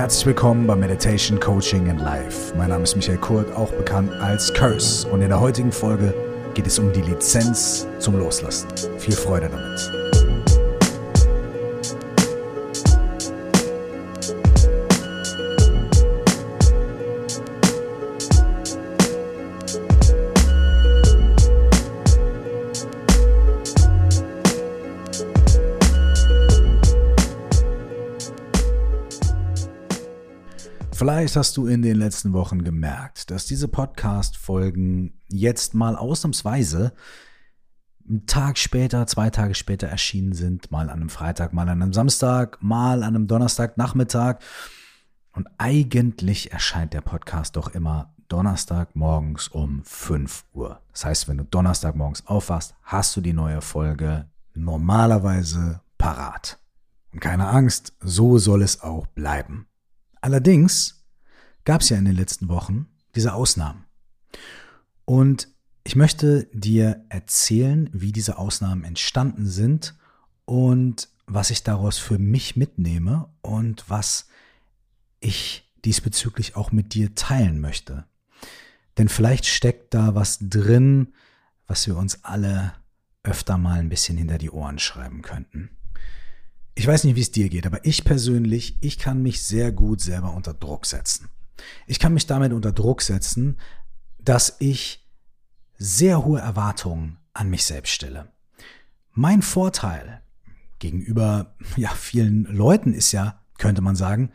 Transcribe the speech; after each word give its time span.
Herzlich 0.00 0.24
willkommen 0.24 0.66
bei 0.66 0.74
Meditation 0.74 1.38
Coaching 1.38 1.86
in 1.86 1.98
Life. 1.98 2.54
Mein 2.56 2.70
Name 2.70 2.84
ist 2.84 2.96
Michael 2.96 3.18
Kurt, 3.18 3.54
auch 3.54 3.70
bekannt 3.70 4.10
als 4.12 4.50
Curse. 4.54 5.06
Und 5.06 5.20
in 5.20 5.28
der 5.28 5.38
heutigen 5.38 5.70
Folge 5.70 6.14
geht 6.54 6.66
es 6.66 6.78
um 6.78 6.90
die 6.90 7.02
Lizenz 7.02 7.86
zum 7.98 8.18
Loslassen. 8.18 8.68
Viel 8.96 9.12
Freude 9.12 9.50
damit. 9.50 9.99
Vielleicht 31.20 31.36
hast 31.36 31.58
du 31.58 31.66
in 31.66 31.82
den 31.82 31.98
letzten 31.98 32.32
Wochen 32.32 32.64
gemerkt, 32.64 33.30
dass 33.30 33.44
diese 33.44 33.68
Podcast-Folgen 33.68 35.20
jetzt 35.28 35.74
mal 35.74 35.94
ausnahmsweise 35.94 36.94
einen 38.08 38.24
Tag 38.24 38.56
später, 38.56 39.06
zwei 39.06 39.28
Tage 39.28 39.54
später 39.54 39.86
erschienen 39.86 40.32
sind, 40.32 40.70
mal 40.70 40.88
an 40.88 40.98
einem 40.98 41.10
Freitag, 41.10 41.52
mal 41.52 41.68
an 41.68 41.82
einem 41.82 41.92
Samstag, 41.92 42.56
mal 42.62 43.02
an 43.02 43.14
einem 43.14 43.26
Donnerstagnachmittag. 43.26 44.38
Und 45.32 45.46
eigentlich 45.58 46.52
erscheint 46.52 46.94
der 46.94 47.02
Podcast 47.02 47.56
doch 47.56 47.74
immer 47.74 48.14
Donnerstag 48.28 48.96
morgens 48.96 49.48
um 49.48 49.84
5 49.84 50.46
Uhr. 50.54 50.80
Das 50.92 51.04
heißt, 51.04 51.28
wenn 51.28 51.36
du 51.36 51.44
Donnerstag 51.44 51.96
morgens 51.96 52.26
aufwachst, 52.28 52.74
hast 52.82 53.14
du 53.14 53.20
die 53.20 53.34
neue 53.34 53.60
Folge 53.60 54.24
normalerweise 54.54 55.82
parat. 55.98 56.58
Und 57.12 57.20
keine 57.20 57.48
Angst, 57.48 57.92
so 58.00 58.38
soll 58.38 58.62
es 58.62 58.80
auch 58.80 59.06
bleiben. 59.08 59.66
Allerdings 60.22 60.99
gab 61.70 61.82
es 61.82 61.88
ja 61.88 61.98
in 61.98 62.04
den 62.04 62.16
letzten 62.16 62.48
Wochen 62.48 62.88
diese 63.14 63.32
Ausnahmen. 63.32 63.84
Und 65.04 65.46
ich 65.84 65.94
möchte 65.94 66.48
dir 66.52 67.04
erzählen, 67.10 67.88
wie 67.92 68.10
diese 68.10 68.38
Ausnahmen 68.38 68.82
entstanden 68.82 69.46
sind 69.46 69.94
und 70.46 71.08
was 71.26 71.50
ich 71.50 71.62
daraus 71.62 71.96
für 71.96 72.18
mich 72.18 72.56
mitnehme 72.56 73.28
und 73.40 73.84
was 73.88 74.26
ich 75.20 75.72
diesbezüglich 75.84 76.56
auch 76.56 76.72
mit 76.72 76.92
dir 76.92 77.14
teilen 77.14 77.60
möchte. 77.60 78.04
Denn 78.98 79.08
vielleicht 79.08 79.46
steckt 79.46 79.94
da 79.94 80.16
was 80.16 80.40
drin, 80.40 81.14
was 81.68 81.86
wir 81.86 81.96
uns 81.96 82.24
alle 82.24 82.72
öfter 83.22 83.58
mal 83.58 83.78
ein 83.78 83.90
bisschen 83.90 84.18
hinter 84.18 84.38
die 84.38 84.50
Ohren 84.50 84.80
schreiben 84.80 85.22
könnten. 85.22 85.70
Ich 86.74 86.88
weiß 86.88 87.04
nicht, 87.04 87.14
wie 87.14 87.20
es 87.20 87.30
dir 87.30 87.48
geht, 87.48 87.64
aber 87.64 87.84
ich 87.84 88.02
persönlich, 88.02 88.76
ich 88.80 88.98
kann 88.98 89.22
mich 89.22 89.44
sehr 89.44 89.70
gut 89.70 90.00
selber 90.00 90.34
unter 90.34 90.52
Druck 90.52 90.84
setzen. 90.84 91.28
Ich 91.86 91.98
kann 91.98 92.14
mich 92.14 92.26
damit 92.26 92.52
unter 92.52 92.72
Druck 92.72 93.02
setzen, 93.02 93.58
dass 94.18 94.56
ich 94.58 95.06
sehr 95.76 96.24
hohe 96.24 96.40
Erwartungen 96.40 97.18
an 97.32 97.48
mich 97.48 97.64
selbst 97.64 97.92
stelle. 97.92 98.32
Mein 99.12 99.42
Vorteil 99.42 100.22
gegenüber 100.78 101.54
ja, 101.76 101.90
vielen 101.90 102.44
Leuten 102.44 102.92
ist 102.92 103.12
ja, 103.12 103.40
könnte 103.58 103.82
man 103.82 103.96
sagen, 103.96 104.30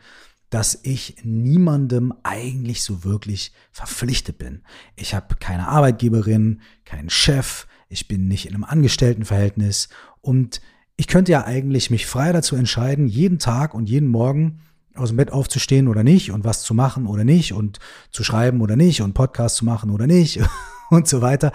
dass 0.50 0.78
ich 0.82 1.16
niemandem 1.24 2.14
eigentlich 2.22 2.82
so 2.82 3.04
wirklich 3.04 3.52
verpflichtet 3.72 4.38
bin. 4.38 4.62
Ich 4.94 5.14
habe 5.14 5.36
keine 5.36 5.68
Arbeitgeberin, 5.68 6.60
keinen 6.84 7.10
Chef, 7.10 7.66
ich 7.88 8.08
bin 8.08 8.28
nicht 8.28 8.46
in 8.46 8.54
einem 8.54 8.64
Angestelltenverhältnis 8.64 9.88
und 10.20 10.60
ich 10.96 11.08
könnte 11.08 11.32
ja 11.32 11.44
eigentlich 11.44 11.90
mich 11.90 12.06
frei 12.06 12.32
dazu 12.32 12.56
entscheiden, 12.56 13.06
jeden 13.06 13.38
Tag 13.38 13.74
und 13.74 13.88
jeden 13.88 14.08
Morgen 14.08 14.60
aus 14.98 15.08
dem 15.08 15.16
Bett 15.16 15.32
aufzustehen 15.32 15.88
oder 15.88 16.02
nicht 16.02 16.30
und 16.30 16.44
was 16.44 16.62
zu 16.62 16.74
machen 16.74 17.06
oder 17.06 17.24
nicht 17.24 17.52
und 17.52 17.78
zu 18.10 18.24
schreiben 18.24 18.60
oder 18.60 18.76
nicht 18.76 19.02
und 19.02 19.14
Podcast 19.14 19.56
zu 19.56 19.64
machen 19.64 19.90
oder 19.90 20.06
nicht 20.06 20.40
und 20.90 21.08
so 21.08 21.22
weiter. 21.22 21.52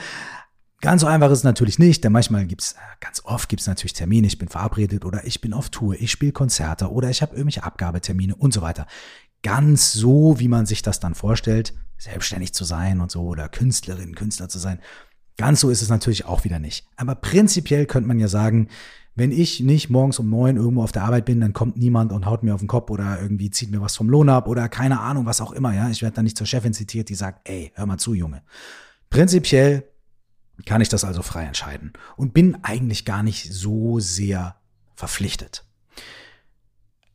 Ganz 0.82 1.02
so 1.02 1.08
einfach 1.08 1.30
ist 1.30 1.40
es 1.40 1.44
natürlich 1.44 1.78
nicht, 1.78 2.04
denn 2.04 2.12
manchmal 2.12 2.46
gibt's, 2.48 2.76
ganz 3.00 3.22
oft 3.24 3.50
gibt's 3.50 3.68
natürlich 3.68 3.94
Termine, 3.94 4.26
ich 4.26 4.40
bin 4.40 4.48
verabredet 4.48 5.06
oder 5.06 5.26
ich 5.26 5.40
bin 5.40 5.54
auf 5.54 5.70
Tour, 5.70 5.96
ich 6.00 6.12
spiele 6.12 6.32
Konzerte 6.32 6.92
oder 6.92 7.10
ich 7.10 7.22
habe 7.22 7.36
irgendwelche 7.36 7.64
Abgabetermine 7.64 8.36
und 8.36 8.52
so 8.52 8.64
weiter. 8.64 8.88
Ganz 9.44 9.94
so, 9.94 10.40
wie 10.40 10.48
man 10.48 10.66
sich 10.66 10.82
das 10.82 11.00
dann 11.00 11.14
vorstellt, 11.14 11.74
selbstständig 12.00 12.54
zu 12.54 12.64
sein 12.64 13.00
und 13.00 13.12
so 13.12 13.22
oder 13.24 13.48
Künstlerin, 13.48 14.16
Künstler 14.16 14.50
zu 14.50 14.58
sein. 14.58 14.80
Ganz 15.38 15.60
so 15.60 15.70
ist 15.70 15.84
es 15.84 15.90
natürlich 15.90 16.26
auch 16.26 16.44
wieder 16.46 16.60
nicht. 16.60 16.88
Aber 16.98 17.14
prinzipiell 17.14 17.86
könnte 17.86 18.08
man 18.08 18.20
ja 18.20 18.28
sagen, 18.28 18.68
wenn 19.16 19.32
ich 19.32 19.60
nicht 19.60 19.90
morgens 19.90 20.20
um 20.20 20.30
neun 20.30 20.58
irgendwo 20.58 20.84
auf 20.84 20.92
der 20.92 21.04
Arbeit 21.04 21.26
bin, 21.26 21.42
dann 21.42 21.54
kommt 21.54 21.78
niemand 21.78 22.14
und 22.14 22.26
haut 22.26 22.44
mir 22.44 22.54
auf 22.54 22.62
den 22.62 22.68
Kopf 22.68 22.90
oder 22.90 23.22
irgendwie 23.22 23.52
zieht 23.52 23.70
mir 23.70 23.82
was 23.82 23.96
vom 23.96 24.10
Lohn 24.10 24.30
ab 24.30 24.48
oder 24.48 24.70
keine 24.70 25.00
Ahnung, 25.02 25.26
was 25.26 25.42
auch 25.42 25.52
immer, 25.52 25.74
ja. 25.74 25.90
Ich 25.90 26.02
werde 26.02 26.16
dann 26.16 26.24
nicht 26.24 26.38
zur 26.38 26.48
Chefin 26.48 26.74
zitiert, 26.74 27.10
die 27.10 27.16
sagt, 27.16 27.48
ey, 27.50 27.72
hör 27.76 27.86
mal 27.86 27.98
zu, 27.98 28.14
Junge. 28.14 28.42
Prinzipiell 29.10 29.84
kann 30.66 30.82
ich 30.82 30.90
das 30.90 31.04
also 31.04 31.22
frei 31.22 31.44
entscheiden 31.44 31.94
und 32.16 32.34
bin 32.34 32.64
eigentlich 32.64 33.04
gar 33.04 33.24
nicht 33.24 33.52
so 33.52 34.00
sehr 34.00 34.56
verpflichtet. 34.96 35.66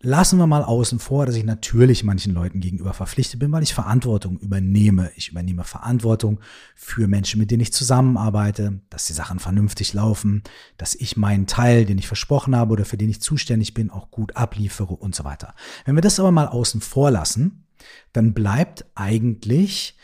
Lassen 0.07 0.39
wir 0.39 0.47
mal 0.47 0.63
außen 0.63 1.01
vor, 1.01 1.27
dass 1.27 1.35
ich 1.35 1.43
natürlich 1.43 2.05
manchen 2.05 2.33
Leuten 2.33 2.61
gegenüber 2.61 2.95
verpflichtet 2.95 3.41
bin, 3.41 3.51
weil 3.51 3.65
ich 3.65 3.75
Verantwortung 3.75 4.39
übernehme. 4.39 5.11
Ich 5.17 5.31
übernehme 5.31 5.65
Verantwortung 5.65 6.39
für 6.77 7.09
Menschen, 7.09 7.41
mit 7.41 7.51
denen 7.51 7.63
ich 7.63 7.73
zusammenarbeite, 7.73 8.83
dass 8.89 9.07
die 9.07 9.15
Sachen 9.15 9.41
vernünftig 9.41 9.95
laufen, 9.95 10.45
dass 10.77 10.95
ich 10.95 11.17
meinen 11.17 11.49
Teil, 11.49 11.87
den 11.87 11.99
ich 11.99 12.07
versprochen 12.07 12.55
habe 12.55 12.71
oder 12.71 12.85
für 12.85 12.97
den 12.97 13.09
ich 13.09 13.21
zuständig 13.21 13.75
bin, 13.75 13.91
auch 13.91 14.13
gut 14.13 14.37
abliefere 14.37 14.95
und 14.95 15.17
so 15.17 15.25
weiter. 15.25 15.57
Wenn 15.87 15.97
wir 15.97 16.03
das 16.03 16.21
aber 16.21 16.31
mal 16.31 16.47
außen 16.47 16.83
vor 16.83 17.11
lassen, 17.11 17.67
dann 18.13 18.33
bleibt 18.33 18.85
eigentlich, 18.95 19.97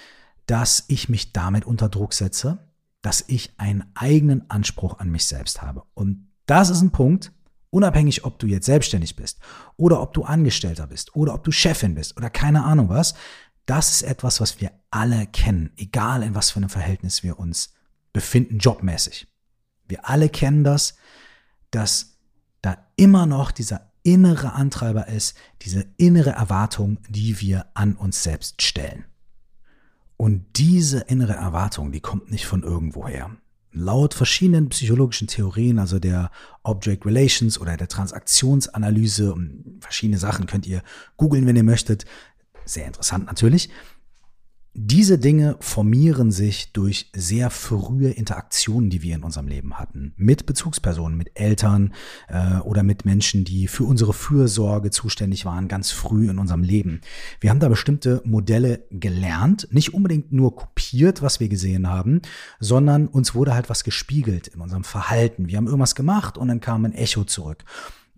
dass 0.47 0.85
ich 0.89 1.11
mich 1.11 1.33
damit 1.33 1.65
unter 1.65 1.89
Druck 1.89 2.13
setze, 2.13 2.59
dass 3.03 3.23
ich 3.29 3.55
einen 3.57 3.85
eigenen 3.95 4.51
Anspruch 4.51 4.99
an 4.99 5.11
mich 5.11 5.27
selbst 5.27 5.63
habe. 5.63 5.85
Und 5.95 6.27
das 6.47 6.71
ist 6.71 6.83
ein 6.83 6.91
Punkt, 6.91 7.31
Unabhängig, 7.75 8.27
ob 8.27 8.39
du 8.39 8.47
jetzt 8.47 8.67
selbstständig 8.67 9.17
bist 9.17 9.39
oder 9.79 10.03
ob 10.03 10.13
du 10.13 10.25
Angestellter 10.25 10.87
bist 10.87 11.17
oder 11.17 11.33
ob 11.33 11.43
du 11.43 11.51
Chefin 11.53 11.95
bist 11.95 12.19
oder 12.19 12.29
keine 12.29 12.65
Ahnung 12.65 12.91
was, 12.91 13.15
das 13.65 13.91
ist 13.91 14.03
etwas, 14.03 14.43
was 14.43 14.61
wir 14.61 14.73
alle 14.91 15.27
kennen, 15.27 15.73
egal 15.79 16.23
in 16.23 16.35
was 16.35 16.51
für 16.51 16.59
einem 16.59 16.69
Verhältnis 16.69 17.23
wir 17.23 17.39
uns 17.39 17.73
befinden, 18.13 18.59
jobmäßig. 18.59 19.27
Wir 19.89 20.07
alle 20.07 20.29
kennen 20.29 20.65
das, 20.65 20.97
dass 21.71 22.19
da 22.61 22.77
immer 22.97 23.25
noch 23.25 23.51
dieser 23.51 23.91
innere 24.03 24.53
Antreiber 24.53 25.09
ist, 25.09 25.35
diese 25.63 25.87
innere 25.97 26.33
Erwartung, 26.33 26.99
die 27.09 27.41
wir 27.41 27.67
an 27.73 27.97
uns 27.97 28.23
selbst 28.23 28.61
stellen. 28.61 29.07
Und 30.19 30.45
diese 30.59 31.01
innere 31.01 31.35
Erwartung, 31.35 31.91
die 31.91 32.01
kommt 32.01 32.31
nicht 32.31 32.45
von 32.45 32.63
irgendwoher. 32.63 33.31
Laut 33.73 34.13
verschiedenen 34.15 34.69
psychologischen 34.69 35.29
Theorien, 35.29 35.79
also 35.79 35.99
der 35.99 36.31
Object 36.63 37.07
Relations 37.07 37.59
oder 37.59 37.77
der 37.77 37.89
Transaktionsanalyse, 37.89 39.35
verschiedene 39.81 40.19
Sachen 40.19 40.47
könnt 40.47 40.67
ihr 40.67 40.83
googeln, 41.17 41.47
wenn 41.47 41.57
ihr 41.57 41.63
möchtet. 41.63 42.05
Sehr 42.65 42.87
interessant 42.87 43.27
natürlich. 43.27 43.71
Diese 44.75 45.19
Dinge 45.19 45.57
formieren 45.61 46.31
sich 46.31 46.73
durch 46.73 47.11
sehr 47.15 47.51
frühe 47.51 48.09
Interaktionen, 48.09 48.89
die 48.89 49.03
wir 49.03 49.15
in 49.15 49.23
unserem 49.23 49.47
Leben 49.47 49.79
hatten. 49.79 50.15
Mit 50.17 50.47
Bezugspersonen, 50.47 51.19
mit 51.19 51.33
Eltern 51.35 51.93
äh, 52.29 52.57
oder 52.61 52.83
mit 52.83 53.05
Menschen, 53.05 53.45
die 53.45 53.69
für 53.69 53.85
unsere 53.85 54.15
Fürsorge 54.15 54.91
zuständig 54.91 55.45
waren, 55.45 55.69
ganz 55.69 55.91
früh 55.91 56.31
in 56.31 56.39
unserem 56.39 56.63
Leben. 56.63 57.03
Wir 57.39 57.51
haben 57.51 57.61
da 57.61 57.69
bestimmte 57.69 58.23
Modelle 58.25 58.87
gelernt, 58.91 59.69
nicht 59.73 59.93
unbedingt 59.93 60.33
nur 60.33 60.57
kopiert, 60.57 61.21
was 61.21 61.39
wir 61.39 61.51
gesehen 61.51 61.91
haben, 61.91 62.23
sondern 62.59 63.09
uns 63.09 63.35
wurde 63.35 63.53
halt 63.53 63.69
was 63.69 63.85
gespiegelt 63.85 64.49
in 64.49 64.63
unserem 64.63 64.85
Verhalten. 64.85 65.49
Wir 65.49 65.59
haben 65.59 65.67
irgendwas 65.67 65.95
gemacht 65.95 66.39
und 66.39 66.49
dann 66.49 66.61
kam 66.61 66.87
ein 66.87 66.95
Echo 66.95 67.25
zurück. 67.25 67.63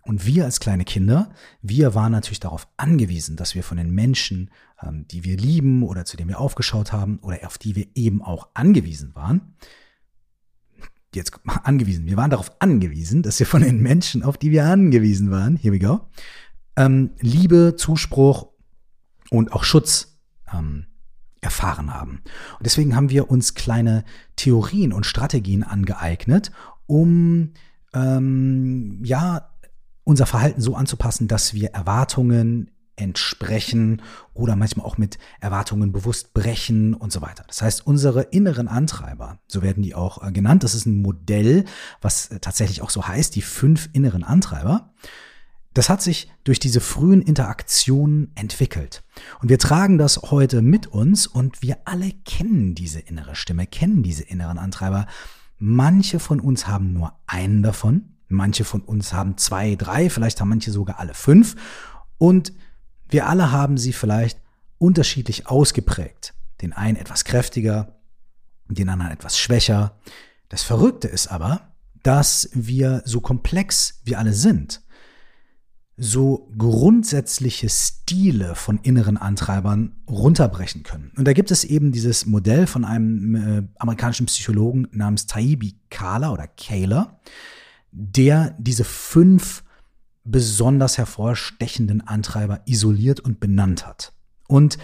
Und 0.06 0.26
wir 0.26 0.44
als 0.44 0.60
kleine 0.60 0.84
Kinder, 0.84 1.30
wir 1.62 1.94
waren 1.94 2.12
natürlich 2.12 2.40
darauf 2.40 2.68
angewiesen, 2.76 3.36
dass 3.36 3.54
wir 3.54 3.62
von 3.62 3.78
den 3.78 3.90
Menschen, 3.90 4.50
ähm, 4.82 5.06
die 5.08 5.24
wir 5.24 5.36
lieben 5.36 5.82
oder 5.82 6.04
zu 6.04 6.16
denen 6.16 6.28
wir 6.28 6.40
aufgeschaut 6.40 6.92
haben 6.92 7.18
oder 7.18 7.38
auf 7.46 7.56
die 7.56 7.74
wir 7.74 7.86
eben 7.94 8.22
auch 8.22 8.48
angewiesen 8.54 9.14
waren, 9.14 9.54
jetzt 11.14 11.32
angewiesen, 11.46 12.06
wir 12.06 12.16
waren 12.16 12.30
darauf 12.30 12.50
angewiesen, 12.60 13.22
dass 13.22 13.38
wir 13.38 13.46
von 13.46 13.62
den 13.62 13.80
Menschen, 13.80 14.22
auf 14.22 14.36
die 14.36 14.50
wir 14.50 14.64
angewiesen 14.64 15.30
waren, 15.30 15.56
here 15.56 15.72
we 15.72 15.78
go, 15.78 16.00
ähm, 16.76 17.10
Liebe, 17.20 17.74
Zuspruch 17.76 18.48
und 19.30 19.52
auch 19.52 19.64
Schutz 19.64 20.18
ähm, 20.52 20.86
erfahren 21.40 21.94
haben. 21.94 22.22
Und 22.58 22.66
deswegen 22.66 22.96
haben 22.96 23.10
wir 23.10 23.30
uns 23.30 23.54
kleine 23.54 24.04
Theorien 24.36 24.92
und 24.92 25.06
Strategien 25.06 25.62
angeeignet, 25.62 26.50
um 26.86 27.52
ähm, 27.94 29.00
ja 29.04 29.53
unser 30.04 30.26
Verhalten 30.26 30.60
so 30.60 30.76
anzupassen, 30.76 31.28
dass 31.28 31.54
wir 31.54 31.70
Erwartungen 31.70 32.70
entsprechen 32.96 34.02
oder 34.34 34.54
manchmal 34.54 34.86
auch 34.86 34.98
mit 34.98 35.18
Erwartungen 35.40 35.90
bewusst 35.90 36.32
brechen 36.32 36.94
und 36.94 37.10
so 37.10 37.22
weiter. 37.22 37.44
Das 37.48 37.60
heißt, 37.60 37.86
unsere 37.86 38.22
inneren 38.22 38.68
Antreiber, 38.68 39.40
so 39.48 39.62
werden 39.62 39.82
die 39.82 39.96
auch 39.96 40.22
äh, 40.22 40.30
genannt, 40.30 40.62
das 40.62 40.74
ist 40.76 40.86
ein 40.86 41.02
Modell, 41.02 41.64
was 42.00 42.28
äh, 42.28 42.38
tatsächlich 42.38 42.82
auch 42.82 42.90
so 42.90 43.08
heißt, 43.08 43.34
die 43.34 43.42
fünf 43.42 43.88
inneren 43.92 44.22
Antreiber, 44.22 44.92
Das 45.74 45.88
hat 45.88 46.02
sich 46.02 46.30
durch 46.44 46.60
diese 46.60 46.80
frühen 46.80 47.20
Interaktionen 47.20 48.30
entwickelt. 48.36 49.02
Und 49.42 49.48
wir 49.48 49.58
tragen 49.58 49.98
das 49.98 50.22
heute 50.22 50.62
mit 50.62 50.86
uns 50.86 51.26
und 51.26 51.62
wir 51.62 51.78
alle 51.84 52.12
kennen 52.24 52.76
diese 52.76 53.00
innere 53.00 53.34
Stimme, 53.34 53.66
kennen 53.66 54.04
diese 54.04 54.22
inneren 54.22 54.58
Antreiber. 54.58 55.06
Manche 55.58 56.20
von 56.20 56.38
uns 56.38 56.68
haben 56.68 56.92
nur 56.92 57.14
einen 57.26 57.64
davon, 57.64 58.13
manche 58.34 58.64
von 58.64 58.80
uns 58.80 59.12
haben 59.12 59.36
zwei, 59.36 59.76
drei, 59.76 60.10
vielleicht 60.10 60.40
haben 60.40 60.48
manche 60.48 60.70
sogar 60.70 60.98
alle 60.98 61.14
fünf. 61.14 61.56
Und 62.18 62.52
wir 63.08 63.26
alle 63.28 63.52
haben 63.52 63.78
sie 63.78 63.92
vielleicht 63.92 64.40
unterschiedlich 64.78 65.46
ausgeprägt. 65.46 66.34
Den 66.60 66.72
einen 66.72 66.96
etwas 66.96 67.24
kräftiger, 67.24 68.00
den 68.68 68.88
anderen 68.88 69.12
etwas 69.12 69.38
schwächer. 69.38 69.98
Das 70.48 70.62
Verrückte 70.62 71.08
ist 71.08 71.28
aber, 71.28 71.74
dass 72.02 72.50
wir 72.52 73.02
so 73.04 73.20
komplex 73.20 74.00
wir 74.04 74.18
alle 74.18 74.32
sind, 74.32 74.82
so 75.96 76.50
grundsätzliche 76.58 77.68
Stile 77.68 78.54
von 78.56 78.78
inneren 78.78 79.16
Antreibern 79.16 80.02
runterbrechen 80.08 80.82
können. 80.82 81.12
Und 81.16 81.26
da 81.26 81.32
gibt 81.32 81.50
es 81.50 81.64
eben 81.64 81.92
dieses 81.92 82.26
Modell 82.26 82.66
von 82.66 82.84
einem 82.84 83.34
äh, 83.36 83.62
amerikanischen 83.78 84.26
Psychologen 84.26 84.88
namens 84.90 85.26
Taibi 85.26 85.80
Kala 85.90 86.32
oder 86.32 86.48
Kayla, 86.48 87.20
der 87.94 88.56
diese 88.58 88.84
fünf 88.84 89.62
besonders 90.24 90.98
hervorstechenden 90.98 92.00
Antreiber 92.00 92.62
isoliert 92.66 93.20
und 93.20 93.40
benannt 93.40 93.86
hat. 93.86 94.12
Und 94.48 94.78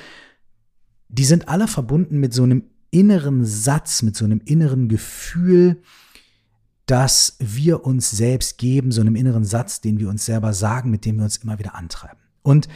die 1.09 1.25
sind 1.25 1.49
alle 1.49 1.67
verbunden 1.67 2.21
mit 2.21 2.33
so 2.33 2.45
einem 2.45 2.65
inneren 2.91 3.45
Satz, 3.45 4.03
mit 4.03 4.17
so 4.17 4.25
einem 4.25 4.41
inneren 4.45 4.89
Gefühl, 4.89 5.83
das 6.87 7.37
wir 7.39 7.85
uns 7.85 8.11
selbst 8.11 8.59
geben, 8.59 8.93
so 8.93 9.01
einem 9.01 9.17
inneren 9.17 9.45
Satz, 9.45 9.81
den 9.81 9.99
wir 9.99 10.09
uns 10.09 10.25
selber 10.25 10.53
sagen, 10.53 10.91
mit 10.91 11.05
dem 11.05 11.17
wir 11.17 11.25
uns 11.25 11.39
immer 11.39 11.59
wieder 11.59 11.75
antreiben. 11.75 12.19
Und 12.43 12.69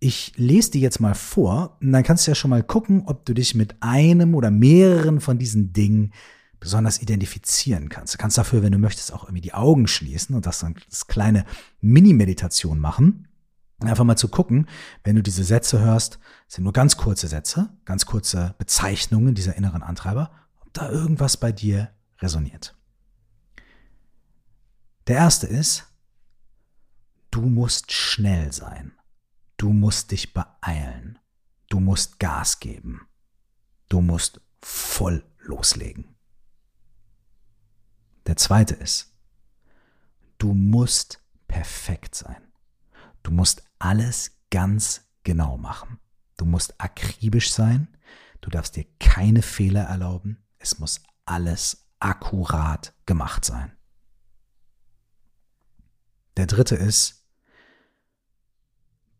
ich 0.00 0.32
lese 0.36 0.72
dir 0.72 0.80
jetzt 0.80 1.00
mal 1.00 1.14
vor, 1.14 1.76
und 1.80 1.92
dann 1.92 2.02
kannst 2.02 2.26
du 2.26 2.30
ja 2.30 2.34
schon 2.34 2.50
mal 2.50 2.62
gucken, 2.62 3.02
ob 3.06 3.26
du 3.26 3.34
dich 3.34 3.54
mit 3.54 3.76
einem 3.80 4.34
oder 4.34 4.50
mehreren 4.50 5.20
von 5.20 5.38
diesen 5.38 5.72
Dingen 5.72 6.12
besonders 6.60 7.00
identifizieren 7.00 7.88
kannst. 7.88 8.14
Du 8.14 8.18
kannst 8.18 8.38
dafür, 8.38 8.62
wenn 8.62 8.72
du 8.72 8.78
möchtest, 8.78 9.12
auch 9.12 9.24
irgendwie 9.24 9.40
die 9.40 9.54
Augen 9.54 9.86
schließen 9.86 10.36
und 10.36 10.46
das 10.46 10.60
dann 10.60 10.76
als 10.86 11.06
kleine 11.06 11.44
Mini-Meditation 11.80 12.78
machen. 12.78 13.26
Einfach 13.80 14.04
mal 14.04 14.16
zu 14.16 14.28
gucken, 14.28 14.68
wenn 15.04 15.16
du 15.16 15.22
diese 15.22 15.42
Sätze 15.42 15.80
hörst, 15.80 16.18
sind 16.48 16.64
nur 16.64 16.74
ganz 16.74 16.98
kurze 16.98 17.28
Sätze, 17.28 17.70
ganz 17.86 18.04
kurze 18.04 18.54
Bezeichnungen 18.58 19.34
dieser 19.34 19.56
inneren 19.56 19.82
Antreiber, 19.82 20.30
ob 20.60 20.72
da 20.74 20.90
irgendwas 20.90 21.38
bei 21.38 21.50
dir 21.50 21.90
resoniert. 22.18 22.76
Der 25.06 25.16
erste 25.16 25.46
ist, 25.46 25.86
du 27.30 27.40
musst 27.40 27.90
schnell 27.90 28.52
sein. 28.52 28.92
Du 29.56 29.72
musst 29.72 30.10
dich 30.10 30.34
beeilen. 30.34 31.18
Du 31.70 31.80
musst 31.80 32.18
Gas 32.18 32.60
geben. 32.60 33.00
Du 33.88 34.02
musst 34.02 34.40
voll 34.62 35.24
loslegen. 35.38 36.16
Der 38.30 38.36
zweite 38.36 38.76
ist, 38.76 39.12
du 40.38 40.54
musst 40.54 41.20
perfekt 41.48 42.14
sein. 42.14 42.40
Du 43.24 43.32
musst 43.32 43.64
alles 43.80 44.38
ganz 44.52 45.00
genau 45.24 45.58
machen. 45.58 45.98
Du 46.36 46.44
musst 46.44 46.80
akribisch 46.80 47.52
sein. 47.52 47.88
Du 48.40 48.48
darfst 48.48 48.76
dir 48.76 48.86
keine 49.00 49.42
Fehler 49.42 49.82
erlauben. 49.82 50.38
Es 50.60 50.78
muss 50.78 51.02
alles 51.24 51.88
akkurat 51.98 52.94
gemacht 53.04 53.44
sein. 53.44 53.72
Der 56.36 56.46
dritte 56.46 56.76
ist, 56.76 57.26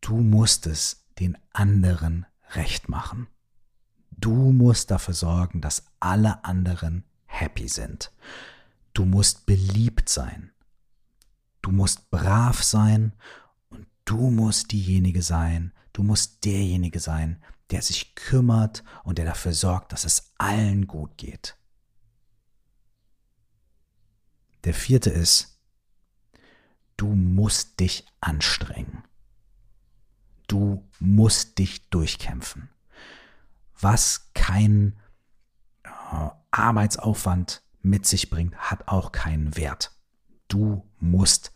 du 0.02 0.18
musst 0.18 0.68
es 0.68 1.04
den 1.18 1.36
anderen 1.52 2.26
recht 2.50 2.88
machen. 2.88 3.26
Du 4.12 4.52
musst 4.52 4.92
dafür 4.92 5.14
sorgen, 5.14 5.60
dass 5.60 5.84
alle 5.98 6.44
anderen 6.44 7.02
happy 7.26 7.66
sind. 7.66 8.12
Du 9.00 9.06
musst 9.06 9.46
beliebt 9.46 10.10
sein. 10.10 10.52
Du 11.62 11.70
musst 11.70 12.10
brav 12.10 12.62
sein 12.62 13.14
und 13.70 13.86
du 14.04 14.30
musst 14.30 14.72
diejenige 14.72 15.22
sein, 15.22 15.72
du 15.94 16.02
musst 16.02 16.44
derjenige 16.44 17.00
sein, 17.00 17.42
der 17.70 17.80
sich 17.80 18.14
kümmert 18.14 18.84
und 19.02 19.16
der 19.16 19.24
dafür 19.24 19.54
sorgt, 19.54 19.92
dass 19.92 20.04
es 20.04 20.34
allen 20.36 20.86
gut 20.86 21.16
geht. 21.16 21.56
Der 24.64 24.74
vierte 24.74 25.08
ist, 25.08 25.58
du 26.98 27.06
musst 27.06 27.80
dich 27.80 28.04
anstrengen. 28.20 29.02
Du 30.46 30.86
musst 30.98 31.56
dich 31.56 31.88
durchkämpfen. 31.88 32.68
Was 33.80 34.30
kein 34.34 35.00
äh, 35.84 36.28
Arbeitsaufwand 36.50 37.62
mit 37.82 38.06
sich 38.06 38.30
bringt, 38.30 38.56
hat 38.56 38.88
auch 38.88 39.12
keinen 39.12 39.56
Wert. 39.56 39.92
Du 40.48 40.88
musst 40.98 41.52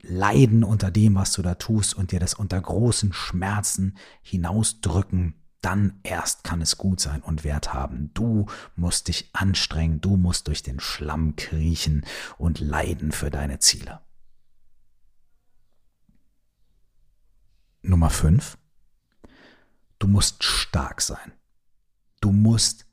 leiden 0.00 0.64
unter 0.64 0.90
dem, 0.90 1.14
was 1.14 1.32
du 1.32 1.42
da 1.42 1.54
tust 1.54 1.94
und 1.94 2.12
dir 2.12 2.20
das 2.20 2.34
unter 2.34 2.60
großen 2.60 3.12
Schmerzen 3.12 3.96
hinausdrücken, 4.22 5.34
dann 5.60 5.98
erst 6.04 6.44
kann 6.44 6.62
es 6.62 6.78
gut 6.78 7.00
sein 7.00 7.22
und 7.22 7.42
Wert 7.42 7.74
haben. 7.74 8.12
Du 8.14 8.46
musst 8.76 9.08
dich 9.08 9.30
anstrengen, 9.32 10.00
du 10.00 10.16
musst 10.16 10.46
durch 10.46 10.62
den 10.62 10.78
Schlamm 10.78 11.34
kriechen 11.34 12.04
und 12.38 12.60
leiden 12.60 13.10
für 13.10 13.30
deine 13.30 13.58
Ziele. 13.58 14.00
Nummer 17.82 18.10
5. 18.10 18.58
Du 19.98 20.06
musst 20.06 20.44
stark 20.44 21.00
sein. 21.00 21.32
Du 22.20 22.32
musst 22.32 22.86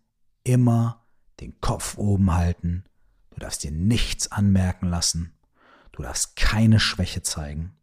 immer 0.44 1.03
den 1.44 1.60
Kopf 1.60 1.98
oben 1.98 2.34
halten, 2.34 2.86
du 3.32 3.40
darfst 3.40 3.64
dir 3.64 3.72
nichts 3.72 4.32
anmerken 4.32 4.88
lassen, 4.88 5.34
du 5.92 6.02
darfst 6.02 6.36
keine 6.36 6.80
Schwäche 6.80 7.22
zeigen, 7.22 7.76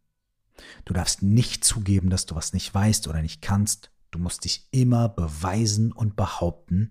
du 0.84 0.94
darfst 0.94 1.22
nicht 1.22 1.64
zugeben, 1.64 2.10
dass 2.10 2.26
du 2.26 2.34
was 2.34 2.52
nicht 2.52 2.74
weißt 2.74 3.06
oder 3.08 3.22
nicht 3.22 3.42
kannst, 3.42 3.90
du 4.10 4.18
musst 4.18 4.44
dich 4.44 4.68
immer 4.70 5.08
beweisen 5.08 5.92
und 5.92 6.16
behaupten, 6.16 6.90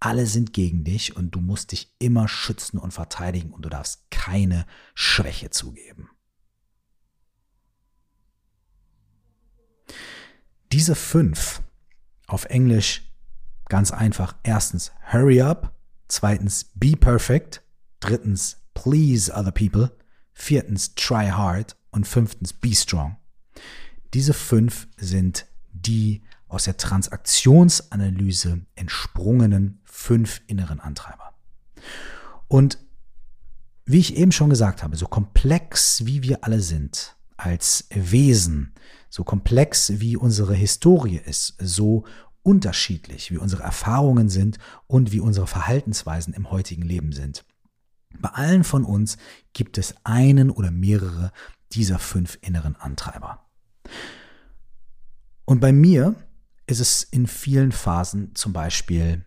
alle 0.00 0.26
sind 0.26 0.52
gegen 0.52 0.82
dich 0.82 1.14
und 1.14 1.30
du 1.30 1.40
musst 1.40 1.72
dich 1.72 1.94
immer 1.98 2.26
schützen 2.26 2.78
und 2.78 2.92
verteidigen 2.92 3.52
und 3.52 3.62
du 3.64 3.68
darfst 3.68 4.10
keine 4.10 4.66
Schwäche 4.94 5.50
zugeben. 5.50 6.10
Diese 10.72 10.94
fünf, 10.94 11.62
auf 12.26 12.46
Englisch 12.46 13.12
ganz 13.68 13.92
einfach, 13.92 14.36
erstens, 14.42 14.92
hurry 15.12 15.42
up, 15.42 15.74
Zweitens, 16.10 16.72
be 16.74 16.96
perfect. 16.96 17.62
Drittens, 18.00 18.56
please 18.74 19.32
other 19.32 19.52
people. 19.52 19.92
Viertens, 20.32 20.94
try 20.96 21.30
hard. 21.30 21.76
Und 21.92 22.06
fünftens, 22.06 22.52
be 22.52 22.74
strong. 22.74 23.16
Diese 24.12 24.34
fünf 24.34 24.88
sind 24.96 25.46
die 25.72 26.22
aus 26.48 26.64
der 26.64 26.76
Transaktionsanalyse 26.76 28.66
entsprungenen 28.74 29.80
fünf 29.84 30.40
inneren 30.48 30.80
Antreiber. 30.80 31.32
Und 32.48 32.78
wie 33.84 34.00
ich 34.00 34.16
eben 34.16 34.32
schon 34.32 34.50
gesagt 34.50 34.82
habe, 34.82 34.96
so 34.96 35.06
komplex 35.06 36.06
wie 36.06 36.22
wir 36.22 36.44
alle 36.44 36.60
sind 36.60 37.16
als 37.36 37.86
Wesen, 37.90 38.74
so 39.08 39.24
komplex 39.24 40.00
wie 40.00 40.16
unsere 40.16 40.54
Historie 40.54 41.20
ist, 41.24 41.54
so 41.60 42.04
unterschiedlich, 42.42 43.30
wie 43.30 43.38
unsere 43.38 43.62
Erfahrungen 43.62 44.28
sind 44.28 44.58
und 44.86 45.12
wie 45.12 45.20
unsere 45.20 45.46
Verhaltensweisen 45.46 46.34
im 46.34 46.50
heutigen 46.50 46.82
Leben 46.82 47.12
sind. 47.12 47.44
Bei 48.18 48.30
allen 48.30 48.64
von 48.64 48.84
uns 48.84 49.18
gibt 49.52 49.78
es 49.78 49.94
einen 50.04 50.50
oder 50.50 50.70
mehrere 50.70 51.32
dieser 51.72 51.98
fünf 51.98 52.38
inneren 52.40 52.76
Antreiber. 52.76 53.46
Und 55.44 55.60
bei 55.60 55.72
mir 55.72 56.14
ist 56.66 56.80
es 56.80 57.02
in 57.02 57.26
vielen 57.26 57.72
Phasen 57.72 58.34
zum 58.34 58.52
Beispiel, 58.52 59.24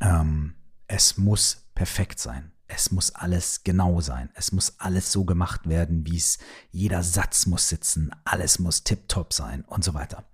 ähm, 0.00 0.54
es 0.86 1.16
muss 1.16 1.68
perfekt 1.74 2.18
sein. 2.18 2.52
Es 2.66 2.92
muss 2.92 3.14
alles 3.14 3.64
genau 3.64 4.02
sein. 4.02 4.28
Es 4.34 4.52
muss 4.52 4.78
alles 4.78 5.10
so 5.10 5.24
gemacht 5.24 5.68
werden, 5.68 6.06
wie 6.06 6.18
es 6.18 6.38
jeder 6.70 7.02
Satz 7.02 7.46
muss 7.46 7.68
sitzen. 7.68 8.10
Alles 8.24 8.58
muss 8.58 8.84
tiptop 8.84 9.32
sein 9.32 9.64
und 9.64 9.82
so 9.82 9.94
weiter. 9.94 10.28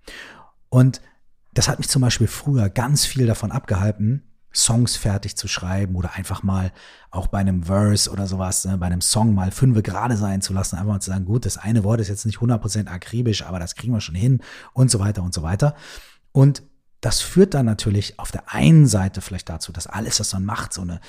Und 0.69 1.01
das 1.55 1.67
hat 1.67 1.79
mich 1.79 1.89
zum 1.89 2.01
Beispiel 2.01 2.27
früher 2.27 2.69
ganz 2.69 3.05
viel 3.05 3.25
davon 3.25 3.51
abgehalten, 3.51 4.23
Songs 4.53 4.95
fertig 4.95 5.35
zu 5.35 5.47
schreiben 5.47 5.95
oder 5.95 6.13
einfach 6.13 6.43
mal 6.43 6.71
auch 7.11 7.27
bei 7.27 7.39
einem 7.39 7.63
Verse 7.63 8.09
oder 8.09 8.27
sowas, 8.27 8.65
ne, 8.65 8.77
bei 8.77 8.85
einem 8.85 9.01
Song 9.01 9.33
mal 9.33 9.51
fünfe 9.51 9.81
gerade 9.81 10.15
sein 10.15 10.41
zu 10.41 10.53
lassen, 10.53 10.75
einfach 10.75 10.93
mal 10.93 10.99
zu 11.01 11.09
sagen, 11.09 11.25
gut, 11.25 11.45
das 11.45 11.57
eine 11.57 11.83
Wort 11.83 11.99
ist 11.99 12.07
jetzt 12.07 12.25
nicht 12.25 12.39
100% 12.39 12.87
akribisch, 12.87 13.43
aber 13.43 13.59
das 13.59 13.75
kriegen 13.75 13.93
wir 13.93 14.01
schon 14.01 14.15
hin 14.15 14.41
und 14.73 14.91
so 14.91 14.99
weiter 14.99 15.23
und 15.23 15.33
so 15.33 15.41
weiter. 15.41 15.75
Und 16.31 16.63
das 17.01 17.21
führt 17.21 17.53
dann 17.53 17.65
natürlich 17.65 18.19
auf 18.19 18.31
der 18.31 18.53
einen 18.53 18.87
Seite 18.87 19.21
vielleicht 19.21 19.49
dazu, 19.49 19.71
dass 19.71 19.87
alles, 19.87 20.19
was 20.19 20.33
man 20.33 20.45
macht, 20.45 20.73
so 20.73 20.81
eine, 20.81 20.99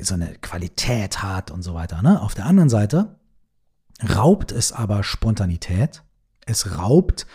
so 0.00 0.14
eine 0.14 0.34
Qualität 0.38 1.22
hat 1.22 1.50
und 1.50 1.62
so 1.62 1.74
weiter. 1.74 2.00
Ne? 2.02 2.20
Auf 2.20 2.34
der 2.34 2.46
anderen 2.46 2.68
Seite 2.68 3.16
raubt 4.16 4.52
es 4.52 4.72
aber 4.72 5.02
Spontanität, 5.02 6.02
es 6.46 6.78
raubt 6.78 7.26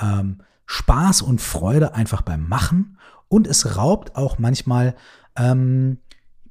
ähm, 0.00 0.42
Spaß 0.66 1.22
und 1.22 1.40
Freude 1.40 1.94
einfach 1.94 2.22
beim 2.22 2.48
Machen 2.48 2.98
und 3.28 3.46
es 3.46 3.76
raubt 3.76 4.16
auch 4.16 4.38
manchmal 4.38 4.94
ähm, 5.36 5.98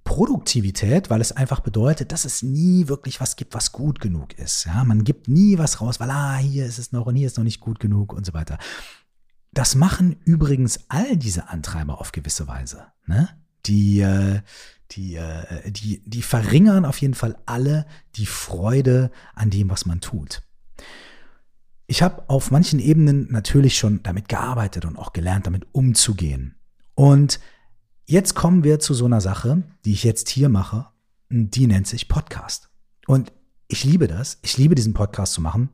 Produktivität, 0.06 1.10
weil 1.10 1.20
es 1.20 1.32
einfach 1.32 1.62
bedeutet, 1.62 2.12
dass 2.12 2.26
es 2.26 2.44
nie 2.44 2.88
wirklich 2.88 3.20
was 3.20 3.36
gibt, 3.36 3.56
was 3.56 3.72
gut 3.72 4.00
genug 4.00 4.38
ist. 4.38 4.66
Ja, 4.66 4.84
man 4.84 5.04
gibt 5.04 5.28
nie 5.28 5.58
was 5.58 5.82
raus, 5.82 6.00
weil 6.00 6.12
ah, 6.12 6.38
hier 6.38 6.66
ist 6.66 6.78
es 6.78 6.92
noch 6.92 7.08
und 7.08 7.16
hier 7.16 7.28
ist 7.28 7.38
noch 7.38 7.44
nicht 7.44 7.60
gut 7.60 7.80
genug 7.80 8.14
und 8.14 8.26
so 8.26 8.34
weiter. 8.34 8.60
Das 9.52 9.74
machen 9.74 10.18
übrigens 10.26 10.80
all 10.90 11.18
diese 11.18 11.50
Antreiber 11.50 12.00
auf 12.00 12.12
gewisse 12.12 12.48
Weise. 12.48 12.86
Ne? 13.08 13.30
Die, 13.66 14.02
äh, 14.02 14.42
die, 14.92 15.16
äh, 15.16 15.72
die, 15.72 16.04
die 16.06 16.22
verringern 16.22 16.86
auf 16.86 17.00
jeden 17.02 17.16
Fall 17.16 17.38
alle 17.48 17.88
die 18.16 18.28
Freude 18.28 19.12
an 19.34 19.50
dem, 19.50 19.72
was 19.72 19.88
man 19.88 20.02
tut. 20.02 20.44
Ich 21.88 22.02
habe 22.02 22.30
auf 22.30 22.52
manchen 22.52 22.80
Ebenen 22.80 23.32
natürlich 23.32 23.78
schon 23.78 24.02
damit 24.04 24.28
gearbeitet 24.30 24.86
und 24.86 24.98
auch 24.98 25.14
gelernt, 25.14 25.46
damit 25.46 25.68
umzugehen. 25.72 26.56
Und 26.96 27.40
Jetzt 28.08 28.36
kommen 28.36 28.64
wir 28.64 28.80
zu 28.80 28.94
so 28.94 29.06
einer 29.06 29.20
Sache, 29.20 29.64
die 29.84 29.94
ich 29.94 30.04
jetzt 30.04 30.30
hier 30.30 30.48
mache. 30.48 30.86
Die 31.30 31.66
nennt 31.66 31.88
sich 31.88 32.08
Podcast. 32.08 32.70
Und 33.08 33.32
ich 33.68 33.84
liebe 33.84 34.08
das. 34.08 34.38
Ich 34.44 34.58
liebe 34.58 34.76
diesen 34.76 34.94
Podcast 34.94 35.34
zu 35.34 35.42
machen. 35.42 35.70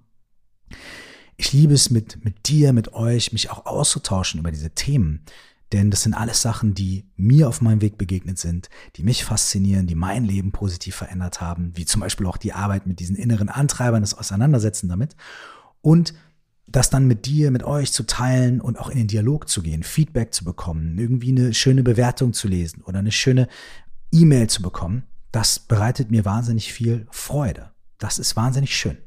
Ich 1.35 1.51
liebe 1.51 1.73
es 1.73 1.89
mit, 1.89 2.23
mit 2.23 2.47
dir, 2.47 2.71
mit 2.71 2.93
euch, 2.93 3.33
mich 3.33 3.51
auch 3.51 3.65
auszutauschen 3.65 4.39
über 4.39 4.51
diese 4.51 4.69
Themen. 4.69 5.25
Denn 5.73 5.91
das 5.91 6.03
sind 6.03 6.13
alles 6.13 6.41
Sachen, 6.41 6.73
die 6.73 7.09
mir 7.17 7.49
auf 7.49 7.59
meinem 7.59 7.81
Weg 7.81 7.97
begegnet 7.97 8.39
sind, 8.39 8.69
die 8.95 9.03
mich 9.03 9.25
faszinieren, 9.25 9.87
die 9.87 9.95
mein 9.95 10.23
Leben 10.23 10.53
positiv 10.53 10.95
verändert 10.95 11.41
haben, 11.41 11.75
wie 11.75 11.85
zum 11.85 11.99
Beispiel 11.99 12.27
auch 12.27 12.37
die 12.37 12.53
Arbeit 12.53 12.87
mit 12.87 13.01
diesen 13.01 13.17
inneren 13.17 13.49
Antreibern, 13.49 14.03
das 14.03 14.17
Auseinandersetzen 14.17 14.87
damit. 14.87 15.17
Und 15.81 16.13
das 16.67 16.89
dann 16.89 17.07
mit 17.07 17.25
dir, 17.25 17.51
mit 17.51 17.63
euch 17.63 17.91
zu 17.91 18.03
teilen 18.03 18.61
und 18.61 18.79
auch 18.79 18.89
in 18.89 18.97
den 18.97 19.07
Dialog 19.07 19.49
zu 19.49 19.61
gehen, 19.61 19.83
Feedback 19.83 20.33
zu 20.33 20.45
bekommen, 20.45 20.97
irgendwie 20.97 21.31
eine 21.31 21.53
schöne 21.53 21.83
Bewertung 21.83 22.33
zu 22.33 22.47
lesen 22.47 22.81
oder 22.83 22.99
eine 22.99 23.11
schöne 23.11 23.47
E-Mail 24.11 24.47
zu 24.47 24.61
bekommen, 24.61 25.03
das 25.31 25.59
bereitet 25.59 26.11
mir 26.11 26.25
wahnsinnig 26.25 26.71
viel 26.73 27.07
Freude. 27.11 27.71
Das 27.97 28.19
ist 28.19 28.35
wahnsinnig 28.35 28.75
schön. 28.75 28.97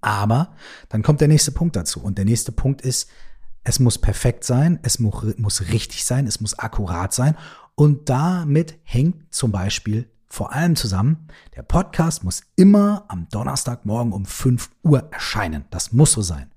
Aber 0.00 0.54
dann 0.88 1.02
kommt 1.02 1.20
der 1.20 1.28
nächste 1.28 1.52
Punkt 1.52 1.74
dazu. 1.74 2.00
Und 2.00 2.18
der 2.18 2.24
nächste 2.24 2.52
Punkt 2.52 2.82
ist, 2.82 3.08
es 3.64 3.80
muss 3.80 3.98
perfekt 3.98 4.44
sein, 4.44 4.78
es 4.82 4.98
muss, 4.98 5.70
richtig 5.72 6.04
sein, 6.04 6.26
es 6.26 6.40
muss 6.40 6.58
akkurat 6.58 7.12
sein. 7.12 7.36
Und 7.74 8.08
damit 8.08 8.78
hängt 8.82 9.34
zum 9.34 9.52
Beispiel 9.52 10.10
vor 10.28 10.52
allem 10.52 10.76
zusammen, 10.76 11.28
der 11.56 11.62
Podcast 11.62 12.22
muss 12.22 12.42
immer 12.56 13.04
am 13.08 13.28
Donnerstagmorgen 13.30 14.12
um 14.12 14.26
5 14.26 14.70
Uhr 14.82 15.08
erscheinen. 15.10 15.64
Das 15.70 15.92
muss 15.92 16.12
so 16.12 16.22
sein. 16.22 16.52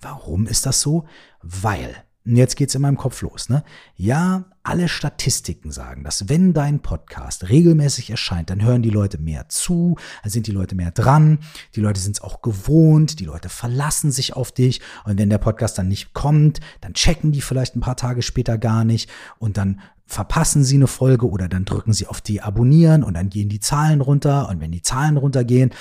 Warum 0.00 0.46
ist 0.46 0.66
das 0.66 0.80
so? 0.80 1.06
Weil 1.42 2.04
jetzt 2.24 2.56
geht's 2.56 2.74
in 2.74 2.82
meinem 2.82 2.96
Kopf 2.96 3.22
los, 3.22 3.48
ne? 3.48 3.62
Ja, 3.94 4.44
alle 4.62 4.88
Statistiken 4.88 5.70
sagen, 5.70 6.02
dass 6.02 6.28
wenn 6.28 6.52
dein 6.52 6.80
Podcast 6.80 7.48
regelmäßig 7.48 8.10
erscheint, 8.10 8.50
dann 8.50 8.62
hören 8.62 8.82
die 8.82 8.90
Leute 8.90 9.18
mehr 9.18 9.48
zu, 9.48 9.96
dann 10.22 10.32
sind 10.32 10.48
die 10.48 10.52
Leute 10.52 10.74
mehr 10.74 10.90
dran, 10.90 11.38
die 11.76 11.80
Leute 11.80 12.00
sind 12.00 12.16
es 12.16 12.22
auch 12.22 12.42
gewohnt, 12.42 13.20
die 13.20 13.24
Leute 13.24 13.48
verlassen 13.48 14.10
sich 14.10 14.34
auf 14.34 14.50
dich 14.50 14.80
und 15.04 15.18
wenn 15.18 15.30
der 15.30 15.38
Podcast 15.38 15.78
dann 15.78 15.88
nicht 15.88 16.14
kommt, 16.14 16.60
dann 16.80 16.94
checken 16.94 17.30
die 17.30 17.42
vielleicht 17.42 17.76
ein 17.76 17.80
paar 17.80 17.96
Tage 17.96 18.22
später 18.22 18.58
gar 18.58 18.84
nicht 18.84 19.08
und 19.38 19.56
dann 19.56 19.80
verpassen 20.06 20.64
sie 20.64 20.76
eine 20.76 20.86
Folge 20.86 21.28
oder 21.28 21.48
dann 21.48 21.64
drücken 21.64 21.92
sie 21.92 22.06
auf 22.06 22.20
die 22.20 22.40
Abonnieren 22.40 23.02
und 23.02 23.14
dann 23.14 23.28
gehen 23.28 23.48
die 23.48 23.60
Zahlen 23.60 24.00
runter 24.00 24.48
und 24.48 24.60
wenn 24.60 24.70
die 24.70 24.82
Zahlen 24.82 25.16
runtergehen, 25.16 25.72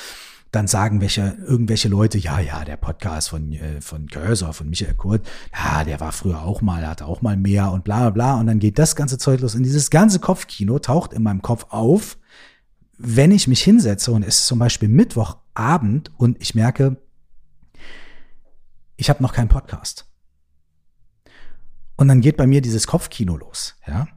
dann 0.56 0.68
sagen 0.68 1.02
welche, 1.02 1.38
irgendwelche 1.46 1.90
Leute, 1.90 2.18
ja, 2.18 2.40
ja, 2.40 2.64
der 2.64 2.78
Podcast 2.78 3.30
von, 3.30 3.52
äh, 3.52 3.82
von 3.82 4.08
Körser, 4.08 4.54
von 4.54 4.70
Michael 4.70 4.96
Kurt, 4.96 5.28
ja, 5.54 5.84
der 5.84 6.00
war 6.00 6.12
früher 6.12 6.44
auch 6.44 6.62
mal, 6.62 6.88
hatte 6.88 7.06
auch 7.06 7.22
mal 7.22 7.36
mehr 7.36 7.72
und 7.72 7.84
bla, 7.84 8.00
bla, 8.00 8.10
bla. 8.10 8.40
Und 8.40 8.48
dann 8.48 8.60
geht 8.60 8.80
das 8.80 8.96
ganze 8.96 9.18
Zeug 9.18 9.42
los. 9.42 9.56
Und 9.56 9.64
dieses 9.64 9.90
ganze 9.90 10.20
Kopfkino 10.20 10.80
taucht 10.80 11.14
in 11.14 11.24
meinem 11.24 11.42
Kopf 11.42 11.66
auf, 11.70 12.18
wenn 12.98 13.32
ich 13.32 13.48
mich 13.48 13.62
hinsetze 13.62 14.12
und 14.12 14.24
es 14.24 14.40
ist 14.40 14.48
zum 14.48 14.60
Beispiel 14.60 14.88
Mittwochabend 14.88 16.12
und 16.18 16.42
ich 16.42 16.56
merke, 16.56 16.98
ich 18.96 19.10
habe 19.10 19.22
noch 19.22 19.34
keinen 19.34 19.50
Podcast. 19.50 20.06
Und 21.98 22.08
dann 22.08 22.22
geht 22.22 22.38
bei 22.38 22.48
mir 22.48 22.62
dieses 22.62 22.88
Kopfkino 22.88 23.36
los, 23.36 23.76
ja. 23.88 24.08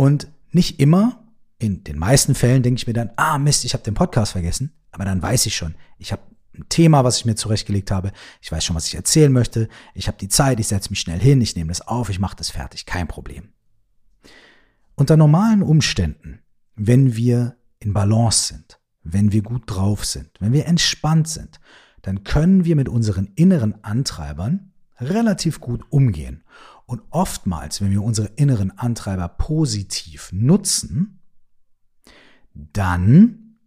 Und 0.00 0.28
nicht 0.50 0.80
immer, 0.80 1.22
in 1.58 1.84
den 1.84 1.98
meisten 1.98 2.34
Fällen 2.34 2.62
denke 2.62 2.78
ich 2.78 2.86
mir 2.86 2.94
dann, 2.94 3.10
ah 3.16 3.36
Mist, 3.36 3.66
ich 3.66 3.74
habe 3.74 3.84
den 3.84 3.92
Podcast 3.92 4.32
vergessen. 4.32 4.72
Aber 4.92 5.04
dann 5.04 5.20
weiß 5.20 5.44
ich 5.44 5.54
schon, 5.54 5.74
ich 5.98 6.10
habe 6.10 6.22
ein 6.54 6.64
Thema, 6.70 7.04
was 7.04 7.18
ich 7.18 7.26
mir 7.26 7.34
zurechtgelegt 7.34 7.90
habe. 7.90 8.10
Ich 8.40 8.50
weiß 8.50 8.64
schon, 8.64 8.74
was 8.74 8.86
ich 8.86 8.94
erzählen 8.94 9.30
möchte. 9.30 9.68
Ich 9.92 10.08
habe 10.08 10.16
die 10.16 10.30
Zeit, 10.30 10.58
ich 10.58 10.68
setze 10.68 10.88
mich 10.88 11.00
schnell 11.00 11.20
hin, 11.20 11.42
ich 11.42 11.54
nehme 11.54 11.68
das 11.68 11.86
auf, 11.86 12.08
ich 12.08 12.18
mache 12.18 12.34
das 12.34 12.48
fertig, 12.48 12.86
kein 12.86 13.08
Problem. 13.08 13.50
Unter 14.94 15.18
normalen 15.18 15.62
Umständen, 15.62 16.40
wenn 16.76 17.14
wir 17.14 17.58
in 17.78 17.92
Balance 17.92 18.54
sind, 18.54 18.80
wenn 19.02 19.32
wir 19.32 19.42
gut 19.42 19.64
drauf 19.66 20.06
sind, 20.06 20.30
wenn 20.40 20.54
wir 20.54 20.64
entspannt 20.64 21.28
sind, 21.28 21.60
dann 22.00 22.24
können 22.24 22.64
wir 22.64 22.74
mit 22.74 22.88
unseren 22.88 23.26
inneren 23.34 23.84
Antreibern 23.84 24.72
relativ 24.98 25.60
gut 25.60 25.84
umgehen. 25.90 26.42
Und 26.90 27.02
oftmals, 27.10 27.80
wenn 27.80 27.92
wir 27.92 28.02
unsere 28.02 28.32
inneren 28.34 28.76
Antreiber 28.76 29.28
positiv 29.28 30.30
nutzen, 30.32 31.20
dann 32.52 33.58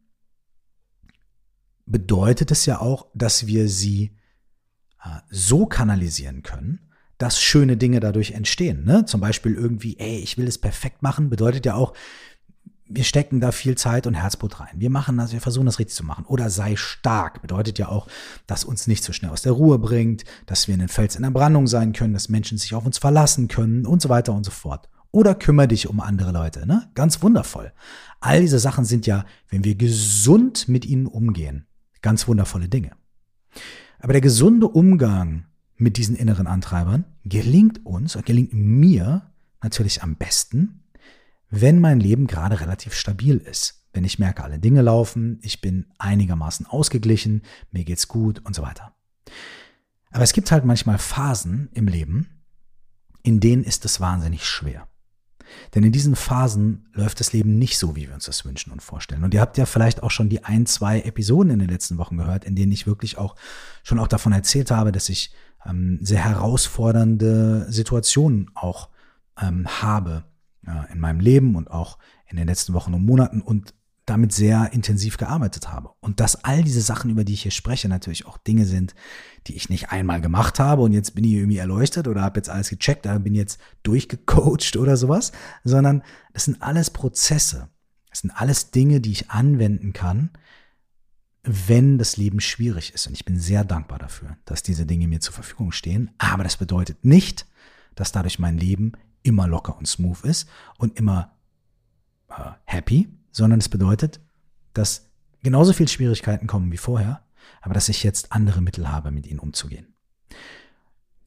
bedeutet 1.86 2.52
es 2.52 2.66
ja 2.66 2.82
auch, 2.82 3.08
dass 3.14 3.48
wir 3.48 3.70
sie 3.70 4.18
äh, 5.02 5.22
so 5.30 5.66
kanalisieren 5.66 6.44
können, 6.44 6.92
dass 7.18 7.42
schöne 7.42 7.78
Dinge 7.78 8.02
dadurch 8.02 8.32
entstehen. 8.32 8.84
Ne? 8.84 9.06
Zum 9.06 9.22
Beispiel 9.22 9.54
irgendwie, 9.54 9.98
ey, 10.00 10.18
ich 10.18 10.38
will 10.38 10.50
es 10.50 10.58
perfekt 10.58 11.02
machen, 11.02 11.30
bedeutet 11.30 11.66
ja 11.66 11.76
auch, 11.76 11.94
wir 12.86 13.04
stecken 13.04 13.40
da 13.40 13.52
viel 13.52 13.76
Zeit 13.76 14.08
und 14.08 14.14
Herzblut 14.14 14.60
rein. 14.60 14.74
Wir 14.76 14.90
machen 14.90 15.18
das, 15.18 15.32
wir 15.32 15.42
versuchen 15.42 15.66
das 15.66 15.80
richtig 15.80 15.96
zu 15.96 16.04
machen. 16.04 16.26
Oder 16.26 16.50
sei 16.50 16.76
stark 16.76 17.42
bedeutet 17.42 17.80
ja 17.80 17.88
auch, 17.88 18.08
dass 18.46 18.64
uns 18.64 18.88
nicht 18.88 19.04
so 19.04 19.14
schnell 19.14 19.32
aus 19.32 19.42
der 19.42 19.54
Ruhe 19.54 19.80
bringt, 19.80 20.26
dass 20.46 20.68
wir 20.68 20.74
in 20.74 20.80
den 20.80 20.90
Fels 20.90 21.16
in 21.16 21.24
der 21.24 21.32
Brandung 21.32 21.68
sein 21.68 21.94
können, 21.94 22.14
dass 22.14 22.30
Menschen 22.30 22.58
sich 22.58 22.76
auf 22.76 22.86
uns 22.86 22.98
verlassen 22.98 23.48
können 23.48 23.86
und 23.86 24.02
so 24.02 24.10
weiter 24.10 24.34
und 24.34 24.44
so 24.44 24.52
fort. 24.52 24.90
Oder 25.12 25.36
kümmere 25.36 25.68
dich 25.68 25.88
um 25.88 26.00
andere 26.00 26.32
Leute, 26.32 26.66
ne? 26.68 26.90
Ganz 26.96 27.22
wundervoll. 27.22 27.72
All 28.20 28.42
diese 28.42 28.60
Sachen 28.60 28.84
sind 28.84 29.06
ja, 29.06 29.26
wenn 29.50 29.64
wir 29.64 29.76
gesund 29.76 30.68
mit 30.68 30.86
ihnen 30.86 31.06
umgehen, 31.06 31.68
Ganz 32.04 32.28
wundervolle 32.28 32.68
Dinge. 32.68 32.92
Aber 34.00 34.12
der 34.12 34.22
gesunde 34.22 34.68
Umgang 34.68 35.46
mit 35.78 35.98
diesen 35.98 36.16
inneren 36.16 36.46
Antreibern 36.46 37.06
gelingt 37.24 37.84
uns 37.86 38.18
gelingt 38.26 38.54
mir 38.54 39.32
natürlich 39.64 40.04
am 40.04 40.18
besten, 40.18 40.83
wenn 41.56 41.80
mein 41.80 42.00
Leben 42.00 42.26
gerade 42.26 42.60
relativ 42.62 42.96
stabil 42.96 43.38
ist. 43.38 43.86
Wenn 43.94 44.06
ich 44.06 44.18
merke, 44.18 44.44
alle 44.44 44.58
Dinge 44.58 44.82
laufen, 44.82 45.38
ich 45.44 45.62
bin 45.62 45.86
einigermaßen 46.00 46.66
ausgeglichen, 46.66 47.44
mir 47.72 47.84
geht's 47.84 48.08
gut 48.08 48.44
und 48.44 48.56
so 48.56 48.64
weiter. 48.64 48.96
Aber 50.10 50.24
es 50.24 50.34
gibt 50.34 50.52
halt 50.52 50.66
manchmal 50.66 50.98
Phasen 50.98 51.70
im 51.74 51.88
Leben, 51.88 52.28
in 53.22 53.40
denen 53.40 53.64
ist 53.64 53.86
es 53.86 54.00
wahnsinnig 54.00 54.46
schwer. 54.46 54.88
Denn 55.76 55.84
in 55.84 55.92
diesen 55.92 56.16
Phasen 56.16 56.88
läuft 56.94 57.20
das 57.20 57.34
Leben 57.34 57.60
nicht 57.60 57.78
so, 57.78 57.96
wie 57.96 58.08
wir 58.08 58.16
uns 58.16 58.26
das 58.26 58.46
wünschen 58.46 58.72
und 58.72 58.82
vorstellen. 58.82 59.24
Und 59.24 59.36
ihr 59.36 59.42
habt 59.42 59.60
ja 59.60 59.68
vielleicht 59.68 60.02
auch 60.02 60.10
schon 60.10 60.30
die 60.30 60.44
ein, 60.44 60.66
zwei 60.66 61.02
Episoden 61.02 61.52
in 61.52 61.60
den 61.60 61.70
letzten 61.70 62.00
Wochen 62.00 62.18
gehört, 62.18 62.46
in 62.46 62.56
denen 62.56 62.72
ich 62.72 62.88
wirklich 62.88 63.20
auch 63.20 63.36
schon 63.84 64.00
auch 64.00 64.08
davon 64.08 64.32
erzählt 64.32 64.72
habe, 64.72 64.92
dass 64.92 65.08
ich 65.08 65.32
ähm, 65.68 66.00
sehr 66.02 66.24
herausfordernde 66.24 67.68
Situationen 67.70 68.50
auch 68.56 68.90
ähm, 69.40 69.68
habe 69.68 70.24
in 70.92 71.00
meinem 71.00 71.20
Leben 71.20 71.56
und 71.56 71.70
auch 71.70 71.98
in 72.28 72.38
den 72.38 72.48
letzten 72.48 72.74
Wochen 72.74 72.94
und 72.94 73.06
Monaten 73.06 73.42
und 73.42 73.74
damit 74.06 74.34
sehr 74.34 74.74
intensiv 74.74 75.18
gearbeitet 75.18 75.72
habe. 75.72 75.92
Und 76.02 76.20
dass 76.20 76.44
all 76.44 76.64
diese 76.64 76.82
Sachen, 76.82 77.10
über 77.10 77.24
die 77.24 77.34
ich 77.34 77.44
hier 77.44 77.52
spreche, 77.52 77.88
natürlich 77.88 78.26
auch 78.26 78.38
Dinge 78.38 78.66
sind, 78.66 78.96
die 79.48 79.56
ich 79.56 79.70
nicht 79.70 79.92
einmal 79.92 80.20
gemacht 80.20 80.60
habe 80.60 80.82
und 80.82 80.92
jetzt 80.92 81.16
bin 81.16 81.24
ich 81.24 81.34
irgendwie 81.34 81.58
erleuchtet 81.58 82.08
oder 82.08 82.22
habe 82.22 82.40
jetzt 82.40 82.50
alles 82.50 82.70
gecheckt, 82.70 83.06
oder 83.06 83.20
bin 83.20 83.34
jetzt 83.36 83.60
durchgecoacht 83.84 84.76
oder 84.78 84.98
sowas, 84.98 85.32
sondern 85.64 86.04
das 86.34 86.46
sind 86.46 86.62
alles 86.62 86.90
Prozesse. 86.90 87.70
Das 88.10 88.20
sind 88.20 88.32
alles 88.32 88.72
Dinge, 88.72 89.00
die 89.00 89.12
ich 89.12 89.32
anwenden 89.32 89.94
kann, 89.94 90.32
wenn 91.44 91.98
das 91.98 92.18
Leben 92.18 92.40
schwierig 92.42 92.94
ist. 92.94 93.08
Und 93.08 93.14
ich 93.14 93.26
bin 93.26 93.40
sehr 93.40 93.64
dankbar 93.64 94.00
dafür, 94.00 94.38
dass 94.46 94.64
diese 94.64 94.86
Dinge 94.86 95.08
mir 95.08 95.20
zur 95.20 95.34
Verfügung 95.34 95.72
stehen. 95.72 96.12
Aber 96.18 96.44
das 96.44 96.58
bedeutet 96.58 97.06
nicht, 97.06 97.48
dass 97.96 98.12
dadurch 98.12 98.38
mein 98.38 98.58
Leben 98.58 98.94
immer 99.24 99.48
locker 99.48 99.78
und 99.78 99.88
smooth 99.88 100.22
ist 100.22 100.48
und 100.78 100.98
immer 100.98 101.36
äh, 102.30 102.52
happy, 102.66 103.10
sondern 103.32 103.60
es 103.60 103.70
bedeutet, 103.70 104.22
dass 104.74 105.10
genauso 105.42 105.74
viele 105.74 105.90
Schwierigkeiten 105.90 106.48
kommen 106.48 106.72
wie 106.72 106.78
vorher, 106.78 107.24
aber 107.62 107.74
dass 107.74 107.90
ich 107.90 108.04
jetzt 108.04 108.32
andere 108.32 108.62
Mittel 108.62 108.90
habe, 108.90 109.12
mit 109.12 109.26
ihnen 109.26 109.40
umzugehen. 109.40 109.94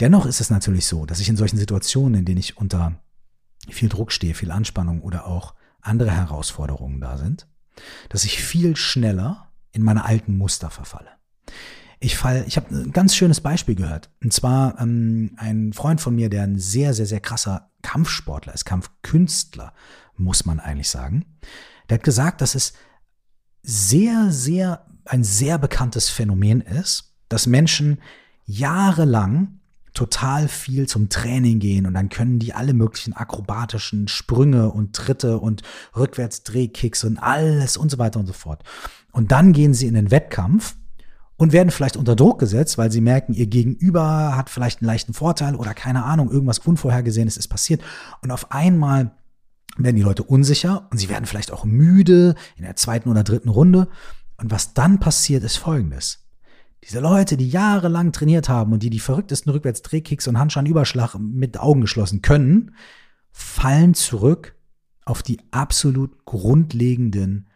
Dennoch 0.00 0.26
ist 0.26 0.40
es 0.40 0.50
natürlich 0.50 0.86
so, 0.86 1.06
dass 1.06 1.20
ich 1.20 1.28
in 1.28 1.36
solchen 1.36 1.56
Situationen, 1.56 2.20
in 2.20 2.24
denen 2.24 2.40
ich 2.40 2.56
unter 2.56 3.00
viel 3.68 3.88
Druck 3.88 4.12
stehe, 4.12 4.34
viel 4.34 4.50
Anspannung 4.50 5.00
oder 5.00 5.26
auch 5.26 5.54
andere 5.80 6.10
Herausforderungen 6.10 7.00
da 7.00 7.16
sind, 7.16 7.48
dass 8.08 8.24
ich 8.24 8.42
viel 8.42 8.76
schneller 8.76 9.50
in 9.72 9.82
meine 9.82 10.04
alten 10.04 10.36
Muster 10.36 10.70
verfalle. 10.70 11.10
Ich 11.98 12.16
fall, 12.16 12.44
ich 12.46 12.56
habe 12.56 12.74
ein 12.74 12.92
ganz 12.92 13.14
schönes 13.14 13.40
Beispiel 13.40 13.74
gehört. 13.74 14.10
Und 14.22 14.32
zwar 14.32 14.78
ähm, 14.80 15.32
ein 15.36 15.72
Freund 15.72 16.00
von 16.00 16.14
mir, 16.14 16.28
der 16.28 16.42
ein 16.42 16.58
sehr, 16.58 16.92
sehr, 16.94 17.06
sehr 17.06 17.20
krasser 17.20 17.70
Kampfsportler 17.82 18.54
ist, 18.54 18.64
Kampfkünstler, 18.64 19.72
muss 20.16 20.44
man 20.44 20.60
eigentlich 20.60 20.90
sagen. 20.90 21.24
Der 21.88 21.98
hat 21.98 22.04
gesagt, 22.04 22.40
dass 22.40 22.54
es 22.54 22.74
sehr, 23.62 24.30
sehr, 24.30 24.86
ein 25.04 25.24
sehr 25.24 25.58
bekanntes 25.58 26.08
Phänomen 26.08 26.60
ist, 26.60 27.14
dass 27.28 27.46
Menschen 27.46 27.98
jahrelang 28.44 29.60
total 29.94 30.46
viel 30.46 30.86
zum 30.86 31.08
Training 31.08 31.58
gehen 31.58 31.86
und 31.86 31.94
dann 31.94 32.10
können 32.10 32.38
die 32.38 32.52
alle 32.52 32.74
möglichen 32.74 33.14
akrobatischen 33.14 34.08
Sprünge 34.08 34.70
und 34.70 34.94
Tritte 34.94 35.38
und 35.38 35.62
Rückwärtsdrehkicks 35.96 37.02
und 37.04 37.18
alles 37.18 37.76
und 37.76 37.90
so 37.90 37.98
weiter 37.98 38.20
und 38.20 38.26
so 38.26 38.34
fort. 38.34 38.62
Und 39.10 39.32
dann 39.32 39.52
gehen 39.52 39.72
sie 39.72 39.86
in 39.86 39.94
den 39.94 40.10
Wettkampf 40.10 40.76
und 41.36 41.52
werden 41.52 41.70
vielleicht 41.70 41.96
unter 41.96 42.16
Druck 42.16 42.38
gesetzt, 42.38 42.78
weil 42.78 42.90
sie 42.90 43.00
merken, 43.00 43.34
ihr 43.34 43.46
Gegenüber 43.46 44.36
hat 44.36 44.50
vielleicht 44.50 44.80
einen 44.80 44.86
leichten 44.86 45.12
Vorteil 45.12 45.54
oder 45.54 45.74
keine 45.74 46.04
Ahnung, 46.04 46.30
irgendwas 46.30 46.58
Unvorhergesehenes 46.60 47.36
ist 47.36 47.48
passiert. 47.48 47.82
Und 48.22 48.30
auf 48.30 48.52
einmal 48.52 49.12
werden 49.76 49.96
die 49.96 50.02
Leute 50.02 50.22
unsicher 50.22 50.88
und 50.90 50.98
sie 50.98 51.08
werden 51.08 51.26
vielleicht 51.26 51.52
auch 51.52 51.64
müde 51.64 52.34
in 52.56 52.64
der 52.64 52.76
zweiten 52.76 53.10
oder 53.10 53.24
dritten 53.24 53.50
Runde. 53.50 53.88
Und 54.38 54.50
was 54.50 54.74
dann 54.74 54.98
passiert, 54.98 55.44
ist 55.44 55.56
Folgendes. 55.56 56.22
Diese 56.84 57.00
Leute, 57.00 57.36
die 57.36 57.48
jahrelang 57.48 58.12
trainiert 58.12 58.48
haben 58.48 58.72
und 58.72 58.82
die 58.82 58.90
die 58.90 59.00
verrücktesten 59.00 59.52
Rückwärtsdrehkicks 59.52 60.28
und 60.28 60.38
Handscheinüberschlag 60.38 61.18
mit 61.18 61.58
Augen 61.58 61.80
geschlossen 61.80 62.22
können, 62.22 62.74
fallen 63.32 63.94
zurück 63.94 64.54
auf 65.04 65.22
die 65.22 65.40
absolut 65.50 66.24
grundlegenden 66.24 67.48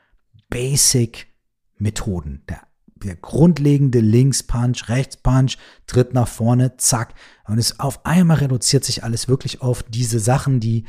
Basic-Methoden 0.48 2.42
der 2.48 2.69
der 3.04 3.16
grundlegende 3.16 4.00
Links-Punch, 4.00 4.88
Rechts-Punch, 4.88 5.56
Tritt 5.86 6.14
nach 6.14 6.28
vorne, 6.28 6.76
zack. 6.76 7.14
Und 7.46 7.58
es 7.58 7.80
auf 7.80 8.04
einmal 8.06 8.38
reduziert 8.38 8.84
sich 8.84 9.04
alles 9.04 9.28
wirklich 9.28 9.62
auf 9.62 9.82
diese 9.82 10.20
Sachen, 10.20 10.60
die 10.60 10.84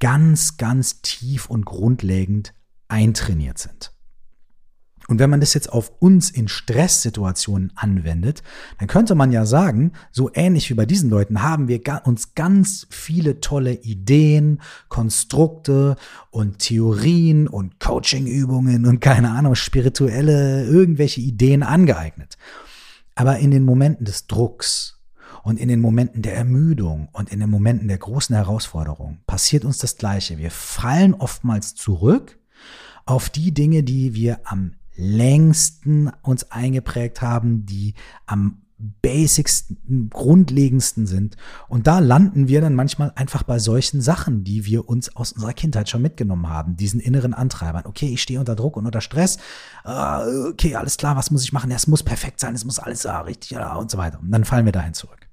ganz, 0.00 0.56
ganz 0.56 1.00
tief 1.02 1.48
und 1.48 1.64
grundlegend 1.64 2.52
eintrainiert 2.88 3.58
sind. 3.58 3.95
Und 5.08 5.20
wenn 5.20 5.30
man 5.30 5.40
das 5.40 5.54
jetzt 5.54 5.72
auf 5.72 5.92
uns 6.00 6.30
in 6.30 6.48
Stresssituationen 6.48 7.72
anwendet, 7.76 8.42
dann 8.78 8.88
könnte 8.88 9.14
man 9.14 9.30
ja 9.30 9.46
sagen, 9.46 9.92
so 10.10 10.30
ähnlich 10.34 10.68
wie 10.68 10.74
bei 10.74 10.86
diesen 10.86 11.10
Leuten 11.10 11.42
haben 11.42 11.68
wir 11.68 11.80
uns 12.04 12.34
ganz 12.34 12.86
viele 12.90 13.40
tolle 13.40 13.74
Ideen, 13.74 14.60
Konstrukte 14.88 15.96
und 16.30 16.58
Theorien 16.58 17.46
und 17.46 17.78
Coachingübungen 17.78 18.86
und 18.86 19.00
keine 19.00 19.30
Ahnung, 19.30 19.54
spirituelle 19.54 20.64
irgendwelche 20.64 21.20
Ideen 21.20 21.62
angeeignet. 21.62 22.36
Aber 23.14 23.38
in 23.38 23.50
den 23.50 23.64
Momenten 23.64 24.04
des 24.04 24.26
Drucks 24.26 25.00
und 25.44 25.60
in 25.60 25.68
den 25.68 25.80
Momenten 25.80 26.22
der 26.22 26.36
Ermüdung 26.36 27.08
und 27.12 27.30
in 27.30 27.38
den 27.38 27.48
Momenten 27.48 27.86
der 27.86 27.98
großen 27.98 28.34
Herausforderung 28.34 29.20
passiert 29.28 29.64
uns 29.64 29.78
das 29.78 29.96
Gleiche. 29.96 30.38
Wir 30.38 30.50
fallen 30.50 31.14
oftmals 31.14 31.76
zurück 31.76 32.38
auf 33.04 33.30
die 33.30 33.54
Dinge, 33.54 33.84
die 33.84 34.14
wir 34.14 34.40
am 34.42 34.74
längsten 34.96 36.10
uns 36.22 36.50
eingeprägt 36.50 37.22
haben, 37.22 37.66
die 37.66 37.94
am 38.26 38.62
basicsten, 38.78 40.10
grundlegendsten 40.10 41.06
sind. 41.06 41.36
Und 41.68 41.86
da 41.86 41.98
landen 41.98 42.48
wir 42.48 42.60
dann 42.60 42.74
manchmal 42.74 43.12
einfach 43.14 43.42
bei 43.42 43.58
solchen 43.58 44.02
Sachen, 44.02 44.44
die 44.44 44.66
wir 44.66 44.88
uns 44.88 45.14
aus 45.16 45.32
unserer 45.32 45.54
Kindheit 45.54 45.88
schon 45.88 46.02
mitgenommen 46.02 46.48
haben, 46.48 46.76
diesen 46.76 47.00
inneren 47.00 47.32
Antreibern. 47.32 47.86
Okay, 47.86 48.08
ich 48.08 48.20
stehe 48.20 48.38
unter 48.38 48.54
Druck 48.54 48.76
und 48.76 48.84
unter 48.84 49.00
Stress. 49.00 49.38
Uh, 49.84 50.50
okay, 50.50 50.74
alles 50.76 50.98
klar, 50.98 51.16
was 51.16 51.30
muss 51.30 51.42
ich 51.42 51.52
machen? 51.52 51.70
Es 51.70 51.86
muss 51.86 52.02
perfekt 52.02 52.38
sein, 52.38 52.54
es 52.54 52.64
muss 52.64 52.78
alles 52.78 53.04
ja, 53.04 53.20
richtig 53.22 53.50
ja, 53.50 53.74
und 53.76 53.90
so 53.90 53.96
weiter. 53.96 54.20
Und 54.20 54.30
dann 54.30 54.44
fallen 54.44 54.66
wir 54.66 54.72
dahin 54.72 54.94
zurück. 54.94 55.26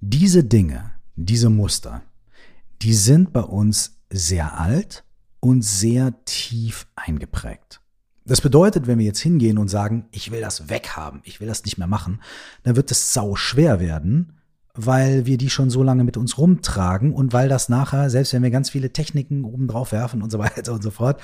Diese 0.00 0.42
Dinge, 0.42 0.92
diese 1.16 1.50
Muster, 1.50 2.02
die 2.80 2.94
sind 2.94 3.34
bei 3.34 3.42
uns 3.42 3.98
sehr 4.08 4.58
alt 4.58 5.04
und 5.40 5.62
sehr 5.62 6.24
tief 6.24 6.86
eingeprägt. 6.96 7.82
Das 8.24 8.40
bedeutet, 8.40 8.86
wenn 8.86 8.98
wir 8.98 9.06
jetzt 9.06 9.20
hingehen 9.20 9.58
und 9.58 9.68
sagen, 9.68 10.06
ich 10.10 10.30
will 10.30 10.40
das 10.40 10.68
weghaben, 10.68 11.20
ich 11.24 11.40
will 11.40 11.48
das 11.48 11.64
nicht 11.64 11.78
mehr 11.78 11.86
machen, 11.86 12.20
dann 12.62 12.76
wird 12.76 12.90
es 12.90 13.12
sau 13.12 13.34
schwer 13.34 13.80
werden, 13.80 14.38
weil 14.74 15.26
wir 15.26 15.38
die 15.38 15.50
schon 15.50 15.70
so 15.70 15.82
lange 15.82 16.04
mit 16.04 16.16
uns 16.16 16.38
rumtragen 16.38 17.12
und 17.12 17.32
weil 17.32 17.48
das 17.48 17.68
nachher, 17.68 18.10
selbst 18.10 18.32
wenn 18.32 18.42
wir 18.42 18.50
ganz 18.50 18.70
viele 18.70 18.92
Techniken 18.92 19.44
oben 19.44 19.68
drauf 19.68 19.92
werfen 19.92 20.22
und 20.22 20.30
so 20.30 20.38
weiter 20.40 20.72
und 20.72 20.82
so 20.82 20.90
fort, 20.90 21.20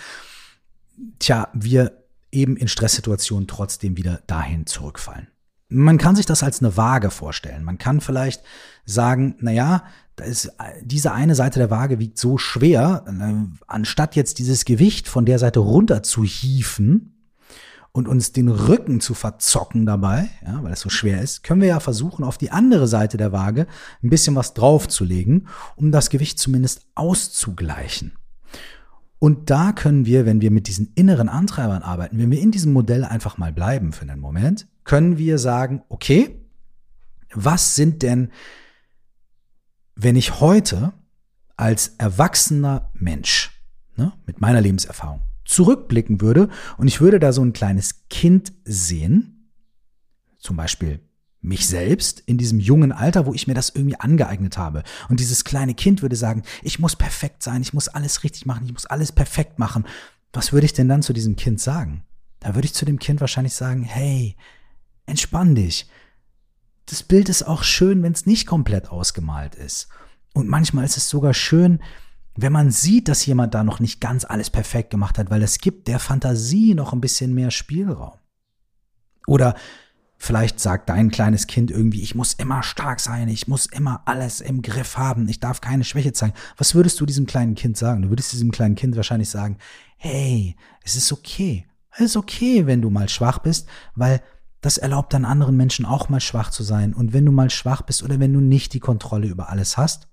tja, 1.18 1.48
wir 1.52 1.92
eben 2.32 2.56
in 2.56 2.68
Stresssituationen 2.68 3.46
trotzdem 3.46 3.96
wieder 3.96 4.20
dahin 4.26 4.66
zurückfallen. 4.66 5.28
Man 5.68 5.98
kann 5.98 6.16
sich 6.16 6.26
das 6.26 6.42
als 6.42 6.60
eine 6.60 6.76
Waage 6.76 7.10
vorstellen. 7.10 7.64
Man 7.64 7.78
kann 7.78 8.00
vielleicht 8.00 8.42
sagen, 8.84 9.34
na 9.40 9.50
ja, 9.50 9.82
da 9.82 9.84
ist, 10.24 10.52
diese 10.82 11.12
eine 11.12 11.34
Seite 11.34 11.58
der 11.58 11.70
Waage 11.70 11.98
wiegt 11.98 12.18
so 12.18 12.38
schwer, 12.38 13.04
äh, 13.06 13.34
anstatt 13.66 14.16
jetzt 14.16 14.38
dieses 14.38 14.64
Gewicht 14.64 15.08
von 15.08 15.26
der 15.26 15.38
Seite 15.38 15.60
runter 15.60 16.02
zu 16.02 16.24
hieven 16.24 17.12
und 17.92 18.08
uns 18.08 18.32
den 18.32 18.48
Rücken 18.48 19.00
zu 19.00 19.14
verzocken 19.14 19.86
dabei, 19.86 20.28
ja, 20.44 20.62
weil 20.62 20.72
es 20.72 20.80
so 20.80 20.90
schwer 20.90 21.22
ist, 21.22 21.42
können 21.42 21.62
wir 21.62 21.68
ja 21.68 21.80
versuchen, 21.80 22.24
auf 22.24 22.38
die 22.38 22.50
andere 22.50 22.86
Seite 22.86 23.16
der 23.16 23.32
Waage 23.32 23.66
ein 24.02 24.10
bisschen 24.10 24.36
was 24.36 24.54
draufzulegen, 24.54 25.48
um 25.76 25.92
das 25.92 26.10
Gewicht 26.10 26.38
zumindest 26.38 26.86
auszugleichen. 26.94 28.12
Und 29.18 29.48
da 29.50 29.72
können 29.72 30.04
wir, 30.04 30.26
wenn 30.26 30.42
wir 30.42 30.50
mit 30.50 30.68
diesen 30.68 30.92
inneren 30.94 31.30
Antreibern 31.30 31.82
arbeiten, 31.82 32.18
wenn 32.18 32.30
wir 32.30 32.40
in 32.40 32.50
diesem 32.50 32.72
Modell 32.72 33.04
einfach 33.04 33.38
mal 33.38 33.52
bleiben 33.52 33.92
für 33.92 34.02
einen 34.02 34.20
Moment, 34.20 34.66
können 34.84 35.16
wir 35.16 35.38
sagen, 35.38 35.82
okay, 35.88 36.38
was 37.32 37.74
sind 37.74 38.02
denn 38.02 38.30
wenn 39.96 40.14
ich 40.14 40.40
heute 40.40 40.92
als 41.56 41.94
erwachsener 41.98 42.90
Mensch 42.94 43.62
ne, 43.96 44.12
mit 44.26 44.40
meiner 44.40 44.60
Lebenserfahrung 44.60 45.22
zurückblicken 45.44 46.20
würde 46.20 46.48
und 46.76 46.86
ich 46.86 47.00
würde 47.00 47.18
da 47.18 47.32
so 47.32 47.42
ein 47.42 47.52
kleines 47.52 48.06
Kind 48.08 48.52
sehen, 48.64 49.50
zum 50.38 50.56
Beispiel 50.56 51.00
mich 51.40 51.66
selbst 51.66 52.20
in 52.26 52.38
diesem 52.38 52.58
jungen 52.58 52.92
Alter, 52.92 53.24
wo 53.26 53.32
ich 53.32 53.46
mir 53.46 53.54
das 53.54 53.70
irgendwie 53.70 53.98
angeeignet 53.98 54.58
habe. 54.58 54.82
Und 55.08 55.20
dieses 55.20 55.44
kleine 55.44 55.74
Kind 55.74 56.02
würde 56.02 56.16
sagen, 56.16 56.42
ich 56.62 56.80
muss 56.80 56.96
perfekt 56.96 57.42
sein, 57.42 57.62
ich 57.62 57.72
muss 57.72 57.88
alles 57.88 58.24
richtig 58.24 58.46
machen, 58.46 58.66
ich 58.66 58.72
muss 58.72 58.86
alles 58.86 59.12
perfekt 59.12 59.58
machen. 59.58 59.84
Was 60.32 60.52
würde 60.52 60.66
ich 60.66 60.72
denn 60.72 60.88
dann 60.88 61.02
zu 61.02 61.12
diesem 61.12 61.36
Kind 61.36 61.60
sagen? 61.60 62.02
Da 62.40 62.54
würde 62.54 62.66
ich 62.66 62.74
zu 62.74 62.84
dem 62.84 62.98
Kind 62.98 63.20
wahrscheinlich 63.20 63.54
sagen, 63.54 63.84
hey, 63.84 64.36
entspann 65.06 65.54
dich 65.54 65.88
das 66.86 67.02
Bild 67.02 67.28
ist 67.28 67.42
auch 67.42 67.62
schön, 67.62 68.02
wenn 68.02 68.12
es 68.12 68.26
nicht 68.26 68.46
komplett 68.46 68.90
ausgemalt 68.90 69.54
ist. 69.54 69.88
Und 70.34 70.48
manchmal 70.48 70.84
ist 70.84 70.96
es 70.96 71.08
sogar 71.08 71.34
schön, 71.34 71.80
wenn 72.36 72.52
man 72.52 72.70
sieht, 72.70 73.08
dass 73.08 73.26
jemand 73.26 73.54
da 73.54 73.64
noch 73.64 73.80
nicht 73.80 74.00
ganz 74.00 74.24
alles 74.24 74.50
perfekt 74.50 74.90
gemacht 74.90 75.18
hat, 75.18 75.30
weil 75.30 75.42
es 75.42 75.58
gibt 75.58 75.88
der 75.88 75.98
Fantasie 75.98 76.74
noch 76.74 76.92
ein 76.92 77.00
bisschen 77.00 77.34
mehr 77.34 77.50
Spielraum. 77.50 78.18
Oder 79.26 79.56
vielleicht 80.18 80.60
sagt 80.60 80.88
dein 80.88 81.10
kleines 81.10 81.46
Kind 81.46 81.70
irgendwie, 81.70 82.02
ich 82.02 82.14
muss 82.14 82.34
immer 82.34 82.62
stark 82.62 83.00
sein, 83.00 83.28
ich 83.28 83.48
muss 83.48 83.66
immer 83.66 84.02
alles 84.04 84.40
im 84.40 84.62
Griff 84.62 84.96
haben, 84.96 85.28
ich 85.28 85.40
darf 85.40 85.60
keine 85.60 85.84
Schwäche 85.84 86.12
zeigen. 86.12 86.34
Was 86.56 86.74
würdest 86.74 87.00
du 87.00 87.06
diesem 87.06 87.26
kleinen 87.26 87.54
Kind 87.54 87.76
sagen? 87.76 88.02
Du 88.02 88.10
würdest 88.10 88.32
diesem 88.32 88.50
kleinen 88.52 88.74
Kind 88.74 88.96
wahrscheinlich 88.96 89.30
sagen, 89.30 89.58
hey, 89.96 90.56
es 90.84 90.96
ist 90.96 91.12
okay. 91.12 91.66
Es 91.92 92.00
ist 92.00 92.16
okay, 92.16 92.66
wenn 92.66 92.82
du 92.82 92.90
mal 92.90 93.08
schwach 93.08 93.38
bist, 93.38 93.66
weil 93.94 94.20
das 94.66 94.78
erlaubt 94.78 95.14
dann 95.14 95.24
anderen 95.24 95.56
Menschen 95.56 95.86
auch 95.86 96.08
mal 96.08 96.18
schwach 96.18 96.50
zu 96.50 96.64
sein. 96.64 96.92
Und 96.92 97.12
wenn 97.12 97.24
du 97.24 97.30
mal 97.30 97.50
schwach 97.50 97.82
bist 97.82 98.02
oder 98.02 98.18
wenn 98.18 98.32
du 98.32 98.40
nicht 98.40 98.74
die 98.74 98.80
Kontrolle 98.80 99.28
über 99.28 99.48
alles 99.48 99.76
hast, 99.76 100.08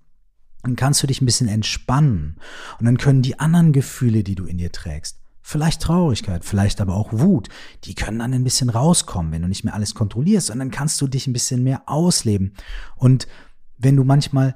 dann 0.61 0.75
kannst 0.75 1.01
du 1.01 1.07
dich 1.07 1.21
ein 1.21 1.25
bisschen 1.25 1.47
entspannen. 1.47 2.37
Und 2.77 2.85
dann 2.85 2.99
können 2.99 3.23
die 3.23 3.39
anderen 3.39 3.73
Gefühle, 3.73 4.23
die 4.23 4.35
du 4.35 4.45
in 4.45 4.59
dir 4.59 4.71
trägst, 4.71 5.17
vielleicht 5.41 5.81
Traurigkeit, 5.81 6.45
vielleicht 6.45 6.81
aber 6.81 6.93
auch 6.93 7.11
Wut, 7.11 7.49
die 7.85 7.95
können 7.95 8.19
dann 8.19 8.31
ein 8.31 8.43
bisschen 8.43 8.69
rauskommen, 8.69 9.31
wenn 9.31 9.41
du 9.41 9.47
nicht 9.47 9.63
mehr 9.63 9.73
alles 9.73 9.95
kontrollierst. 9.95 10.51
Und 10.51 10.59
dann 10.59 10.69
kannst 10.69 11.01
du 11.01 11.07
dich 11.07 11.25
ein 11.25 11.33
bisschen 11.33 11.63
mehr 11.63 11.81
ausleben. 11.87 12.53
Und 12.95 13.27
wenn 13.79 13.95
du 13.95 14.03
manchmal, 14.03 14.55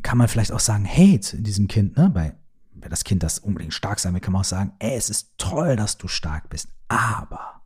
kann 0.00 0.16
man 0.16 0.28
vielleicht 0.28 0.52
auch 0.52 0.60
sagen, 0.60 0.86
hey, 0.86 1.20
zu 1.20 1.36
diesem 1.42 1.68
Kind, 1.68 1.98
ne, 1.98 2.08
bei 2.08 2.34
wenn 2.72 2.88
das 2.88 3.04
Kind 3.04 3.22
das 3.22 3.40
unbedingt 3.40 3.74
stark 3.74 3.98
sein 3.98 4.14
will, 4.14 4.22
kann 4.22 4.32
man 4.32 4.40
auch 4.40 4.46
sagen, 4.46 4.72
ey, 4.78 4.96
es 4.96 5.10
ist 5.10 5.34
toll, 5.36 5.76
dass 5.76 5.98
du 5.98 6.08
stark 6.08 6.48
bist, 6.48 6.68
aber 6.88 7.57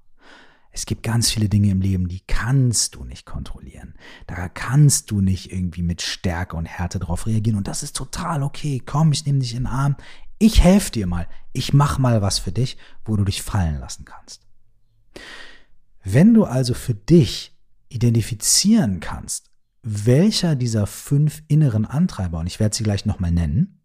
es 0.74 0.86
gibt 0.86 1.02
ganz 1.02 1.30
viele 1.30 1.50
Dinge 1.50 1.70
im 1.70 1.82
Leben, 1.82 2.08
die 2.08 2.22
kannst 2.26 2.94
du 2.94 3.04
nicht 3.04 3.26
kontrollieren. 3.26 3.94
Da 4.26 4.48
kannst 4.48 5.10
du 5.10 5.20
nicht 5.20 5.52
irgendwie 5.52 5.82
mit 5.82 6.00
Stärke 6.00 6.56
und 6.56 6.64
Härte 6.64 6.98
drauf 6.98 7.26
reagieren. 7.26 7.58
Und 7.58 7.68
das 7.68 7.82
ist 7.82 7.94
total 7.94 8.42
okay. 8.42 8.82
Komm, 8.84 9.12
ich 9.12 9.26
nehme 9.26 9.40
dich 9.40 9.52
in 9.52 9.64
den 9.64 9.66
Arm. 9.66 9.96
Ich 10.38 10.62
helfe 10.62 10.90
dir 10.90 11.06
mal. 11.06 11.28
Ich 11.52 11.74
mach 11.74 11.98
mal 11.98 12.22
was 12.22 12.38
für 12.38 12.52
dich, 12.52 12.78
wo 13.04 13.16
du 13.16 13.24
dich 13.24 13.42
fallen 13.42 13.78
lassen 13.80 14.06
kannst. 14.06 14.46
Wenn 16.02 16.32
du 16.32 16.44
also 16.44 16.72
für 16.72 16.94
dich 16.94 17.54
identifizieren 17.90 19.00
kannst, 19.00 19.50
welcher 19.82 20.56
dieser 20.56 20.86
fünf 20.86 21.42
inneren 21.48 21.84
Antreiber, 21.84 22.38
und 22.38 22.46
ich 22.46 22.60
werde 22.60 22.74
sie 22.74 22.82
gleich 22.82 23.04
nochmal 23.04 23.30
nennen, 23.30 23.82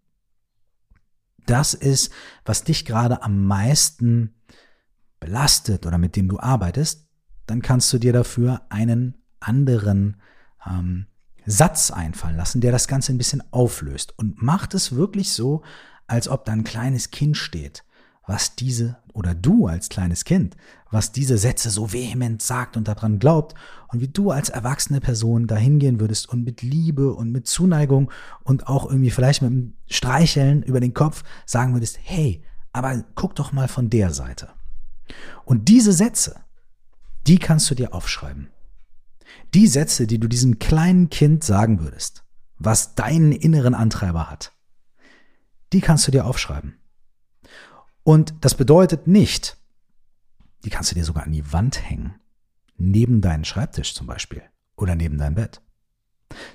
das 1.45 1.73
ist, 1.73 2.13
was 2.45 2.63
dich 2.63 2.85
gerade 2.85 3.23
am 3.23 3.45
meisten 3.45 4.36
belastet 5.19 5.85
oder 5.85 5.97
mit 5.97 6.15
dem 6.15 6.27
du 6.27 6.39
arbeitest, 6.39 7.07
dann 7.45 7.61
kannst 7.61 7.91
du 7.93 7.97
dir 7.97 8.13
dafür 8.13 8.61
einen 8.69 9.15
anderen 9.39 10.17
ähm, 10.65 11.07
Satz 11.45 11.91
einfallen 11.91 12.35
lassen, 12.35 12.61
der 12.61 12.71
das 12.71 12.87
Ganze 12.87 13.13
ein 13.13 13.17
bisschen 13.17 13.41
auflöst 13.51 14.13
und 14.17 14.41
macht 14.41 14.73
es 14.73 14.95
wirklich 14.95 15.31
so, 15.31 15.63
als 16.05 16.27
ob 16.27 16.45
da 16.45 16.51
ein 16.51 16.63
kleines 16.63 17.11
Kind 17.11 17.37
steht, 17.37 17.83
was 18.25 18.55
diese 18.55 18.97
oder 19.13 19.33
du 19.33 19.67
als 19.67 19.89
kleines 19.89 20.25
Kind, 20.25 20.57
was 20.91 21.13
diese 21.13 21.37
Sätze 21.37 21.69
so 21.69 21.93
vehement 21.93 22.41
sagt 22.41 22.75
und 22.75 22.87
daran 22.87 23.19
glaubt 23.19 23.55
und 23.87 24.01
wie 24.01 24.09
du 24.09 24.31
als 24.31 24.49
erwachsene 24.49 24.99
Person 24.99 25.47
dahin 25.47 25.79
gehen 25.79 25.99
würdest 25.99 26.29
und 26.29 26.43
mit 26.43 26.61
Liebe 26.61 27.13
und 27.13 27.31
mit 27.31 27.47
Zuneigung 27.47 28.11
und 28.43 28.67
auch 28.67 28.85
irgendwie 28.85 29.11
vielleicht 29.11 29.41
mit 29.41 29.51
einem 29.51 29.73
Streicheln 29.87 30.63
über 30.63 30.81
den 30.81 30.93
Kopf 30.93 31.23
sagen 31.45 31.73
würdest, 31.73 31.97
hey, 32.03 32.43
aber 32.73 33.03
guck 33.15 33.35
doch 33.35 33.53
mal 33.53 33.69
von 33.69 33.89
der 33.89 34.13
Seite. 34.13 34.49
Und 35.45 35.69
diese 35.69 35.93
Sätze, 35.93 36.43
die 37.25 37.37
kannst 37.37 37.69
du 37.69 37.75
dir 37.75 37.93
aufschreiben. 37.93 38.49
Die 39.53 39.67
Sätze, 39.67 40.07
die 40.07 40.19
du 40.19 40.27
diesem 40.27 40.59
kleinen 40.59 41.09
Kind 41.09 41.43
sagen 41.43 41.81
würdest, 41.81 42.23
was 42.57 42.95
deinen 42.95 43.31
inneren 43.31 43.75
Antreiber 43.75 44.29
hat, 44.29 44.53
die 45.73 45.81
kannst 45.81 46.07
du 46.07 46.11
dir 46.11 46.25
aufschreiben. 46.25 46.77
Und 48.03 48.33
das 48.41 48.55
bedeutet 48.55 49.07
nicht, 49.07 49.57
die 50.63 50.69
kannst 50.69 50.91
du 50.91 50.95
dir 50.95 51.03
sogar 51.03 51.23
an 51.23 51.33
die 51.33 51.51
Wand 51.51 51.89
hängen, 51.89 52.15
neben 52.77 53.21
deinen 53.21 53.45
Schreibtisch 53.45 53.93
zum 53.93 54.07
Beispiel 54.07 54.43
oder 54.75 54.95
neben 54.95 55.17
dein 55.17 55.35
Bett. 55.35 55.61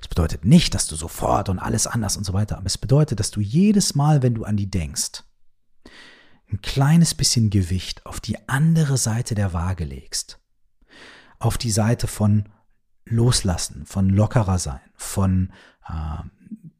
Es 0.00 0.08
bedeutet 0.08 0.44
nicht, 0.44 0.74
dass 0.74 0.86
du 0.86 0.96
sofort 0.96 1.48
und 1.48 1.58
alles 1.58 1.86
anders 1.86 2.16
und 2.16 2.24
so 2.24 2.32
weiter, 2.32 2.58
aber 2.58 2.66
es 2.66 2.78
bedeutet, 2.78 3.20
dass 3.20 3.30
du 3.30 3.40
jedes 3.40 3.94
Mal, 3.94 4.22
wenn 4.22 4.34
du 4.34 4.44
an 4.44 4.56
die 4.56 4.70
denkst, 4.70 5.24
ein 6.52 6.60
kleines 6.60 7.14
bisschen 7.14 7.50
Gewicht 7.50 8.04
auf 8.06 8.20
die 8.20 8.48
andere 8.48 8.96
Seite 8.96 9.34
der 9.34 9.52
Waage 9.52 9.84
legst. 9.84 10.38
Auf 11.38 11.58
die 11.58 11.70
Seite 11.70 12.06
von 12.06 12.48
Loslassen, 13.04 13.86
von 13.86 14.08
lockerer 14.08 14.58
sein, 14.58 14.80
von 14.94 15.52
äh, 15.88 16.22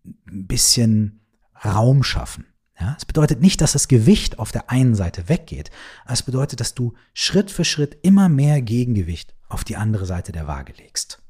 ein 0.04 0.46
bisschen 0.46 1.20
Raum 1.64 2.02
schaffen. 2.02 2.46
Ja, 2.78 2.96
es 2.96 3.04
bedeutet 3.04 3.40
nicht, 3.40 3.61
dass 3.61 3.72
das 3.72 3.88
Gewicht 3.88 4.38
auf 4.38 4.50
der 4.50 4.70
einen 4.70 4.94
Seite 4.94 5.28
weggeht. 5.28 5.70
Es 6.06 6.22
bedeutet, 6.22 6.61
dass 6.61 6.74
du 6.74 6.94
Schritt 7.12 7.50
für 7.50 7.64
Schritt 7.64 7.98
immer 8.02 8.28
mehr 8.28 8.61
Gegengewicht 8.62 9.35
auf 9.48 9.62
die 9.62 9.76
andere 9.76 10.06
Seite 10.06 10.32
der 10.32 10.46
Waage 10.46 10.72
legst. 10.72 11.22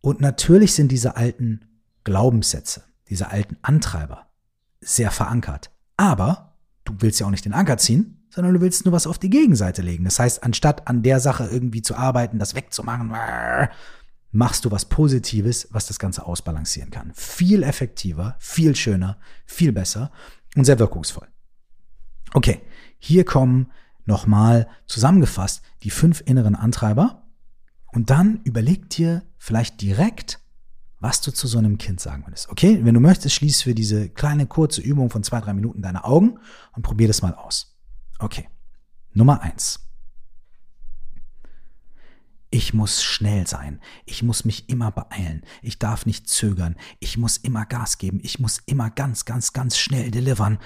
Und 0.00 0.20
natürlich 0.20 0.74
sind 0.74 0.92
diese 0.92 1.16
alten 1.16 1.80
Glaubenssätze, 2.02 2.84
diese 3.08 3.30
alten 3.30 3.56
Antreiber 3.62 4.28
sehr 4.80 5.10
verankert. 5.10 5.70
Aber 5.96 6.53
du 6.84 6.94
willst 6.98 7.20
ja 7.20 7.26
auch 7.26 7.30
nicht 7.30 7.44
den 7.44 7.54
Anker 7.54 7.78
ziehen, 7.78 8.26
sondern 8.30 8.54
du 8.54 8.60
willst 8.60 8.84
nur 8.84 8.92
was 8.92 9.06
auf 9.06 9.18
die 9.18 9.30
Gegenseite 9.30 9.82
legen. 9.82 10.04
Das 10.04 10.18
heißt, 10.18 10.42
anstatt 10.42 10.88
an 10.88 11.02
der 11.02 11.20
Sache 11.20 11.48
irgendwie 11.50 11.82
zu 11.82 11.94
arbeiten, 11.94 12.38
das 12.38 12.54
wegzumachen, 12.54 13.12
machst 14.32 14.64
du 14.64 14.70
was 14.70 14.86
Positives, 14.86 15.68
was 15.70 15.86
das 15.86 15.98
Ganze 15.98 16.26
ausbalancieren 16.26 16.90
kann. 16.90 17.12
Viel 17.14 17.62
effektiver, 17.62 18.36
viel 18.38 18.74
schöner, 18.74 19.18
viel 19.46 19.72
besser 19.72 20.10
und 20.56 20.64
sehr 20.64 20.78
wirkungsvoll. 20.78 21.28
Okay, 22.32 22.60
hier 22.98 23.24
kommen 23.24 23.70
nochmal 24.04 24.68
zusammengefasst 24.86 25.62
die 25.82 25.90
fünf 25.90 26.22
inneren 26.26 26.56
Antreiber 26.56 27.22
und 27.92 28.10
dann 28.10 28.40
überleg 28.42 28.90
dir 28.90 29.22
vielleicht 29.38 29.80
direkt, 29.80 30.40
was 31.04 31.20
du 31.20 31.32
zu 31.32 31.46
so 31.46 31.58
einem 31.58 31.76
Kind 31.76 32.00
sagen 32.00 32.26
würdest. 32.26 32.48
Okay, 32.48 32.82
wenn 32.82 32.94
du 32.94 33.00
möchtest, 33.00 33.34
schließ 33.34 33.60
für 33.60 33.74
diese 33.74 34.08
kleine 34.08 34.46
kurze 34.46 34.80
Übung 34.80 35.10
von 35.10 35.22
zwei, 35.22 35.38
drei 35.38 35.52
Minuten 35.52 35.82
deine 35.82 36.04
Augen 36.04 36.38
und 36.72 36.82
probier 36.82 37.08
das 37.08 37.20
mal 37.20 37.34
aus. 37.34 37.76
Okay. 38.20 38.48
Nummer 39.12 39.42
eins. 39.42 39.80
Ich 42.48 42.72
muss 42.72 43.02
schnell 43.02 43.46
sein. 43.46 43.82
Ich 44.06 44.22
muss 44.22 44.46
mich 44.46 44.70
immer 44.70 44.90
beeilen. 44.92 45.42
Ich 45.60 45.78
darf 45.78 46.06
nicht 46.06 46.26
zögern. 46.30 46.74
Ich 47.00 47.18
muss 47.18 47.36
immer 47.36 47.66
Gas 47.66 47.98
geben. 47.98 48.20
Ich 48.22 48.38
muss 48.38 48.62
immer 48.64 48.88
ganz, 48.88 49.26
ganz, 49.26 49.52
ganz 49.52 49.76
schnell 49.76 50.10
delivern. 50.10 50.58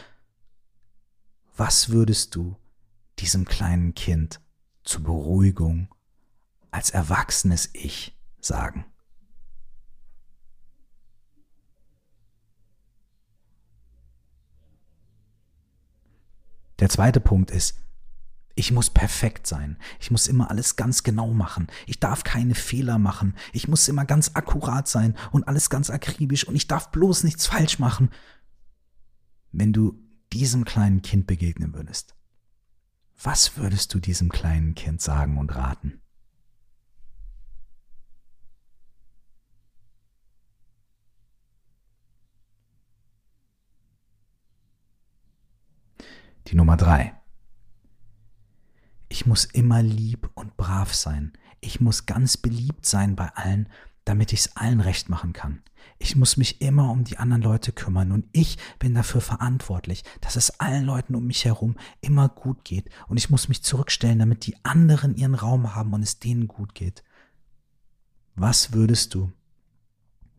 Was 1.57 1.89
würdest 1.89 2.37
du 2.37 2.55
diesem 3.19 3.45
kleinen 3.45 3.93
Kind 3.97 4.41
zur 4.85 5.03
Beruhigung 5.03 5.93
als 6.71 6.91
erwachsenes 6.91 7.71
Ich 7.73 8.17
sagen? 8.39 8.85
Der 16.79 16.89
zweite 16.89 17.21
Punkt 17.21 17.51
ist, 17.51 17.77
ich 18.55 18.73
muss 18.73 18.91
perfekt 18.91 19.47
sein. 19.47 19.77
Ich 20.01 20.11
muss 20.11 20.27
immer 20.27 20.51
alles 20.51 20.75
ganz 20.75 21.05
genau 21.05 21.33
machen. 21.33 21.69
Ich 21.87 22.01
darf 22.01 22.25
keine 22.25 22.57
Fehler 22.57 22.99
machen. 22.99 23.37
Ich 23.53 23.69
muss 23.69 23.87
immer 23.87 24.05
ganz 24.05 24.33
akkurat 24.35 24.89
sein 24.89 25.17
und 25.31 25.47
alles 25.47 25.71
ganz 25.71 25.91
akribisch 25.91 26.47
und 26.47 26.57
ich 26.57 26.67
darf 26.67 26.91
bloß 26.91 27.23
nichts 27.23 27.47
falsch 27.47 27.79
machen. 27.79 28.11
Wenn 29.53 29.73
du 29.73 29.99
diesem 30.33 30.65
kleinen 30.65 31.03
Kind 31.03 31.29
begegnen 31.29 31.73
würdest, 31.75 32.17
was 33.23 33.57
würdest 33.57 33.95
du 33.95 34.01
diesem 34.01 34.29
kleinen 34.29 34.75
Kind 34.75 35.01
sagen 35.01 35.39
und 35.39 35.55
raten? 35.55 36.01
Die 46.49 46.55
Nummer 46.55 46.79
drei. 46.79 47.15
Ich 49.11 49.27
muss 49.27 49.45
immer 49.45 49.83
lieb 49.83 50.31
und 50.35 50.57
brav 50.57 50.95
sein. 50.95 51.35
Ich 51.61 51.83
muss 51.83 52.07
ganz 52.07 52.39
beliebt 52.39 52.87
sein 52.87 53.17
bei 53.17 53.29
allen, 53.35 53.69
damit 54.07 54.33
ich 54.33 54.41
es 54.41 54.57
allen 54.57 54.81
recht 54.81 55.11
machen 55.11 55.35
kann. 55.35 55.63
Ich 55.99 56.17
muss 56.17 56.39
mich 56.39 56.63
immer 56.63 56.91
um 56.91 57.05
die 57.05 57.19
anderen 57.19 57.43
Leute 57.43 57.73
kümmern 57.73 58.13
und 58.13 58.25
ich 58.33 58.57
bin 58.79 58.95
dafür 58.95 59.21
verantwortlich, 59.21 60.05
dass 60.23 60.37
es 60.37 60.59
allen 60.59 60.85
Leuten 60.85 61.15
um 61.15 61.27
mich 61.27 61.45
herum 61.45 61.77
immer 62.01 62.31
gut 62.31 62.65
geht 62.65 62.89
und 63.09 63.19
ich 63.19 63.29
muss 63.29 63.49
mich 63.49 63.63
zurückstellen, 63.63 64.19
damit 64.19 64.47
die 64.47 64.57
anderen 64.65 65.17
ihren 65.17 65.35
Raum 65.35 65.75
haben 65.75 65.93
und 65.93 66.03
es 66.03 66.19
denen 66.19 66.49
gut 66.49 66.75
geht. 66.75 67.05
Was 68.37 68.73
würdest 68.73 69.15
du 69.15 69.33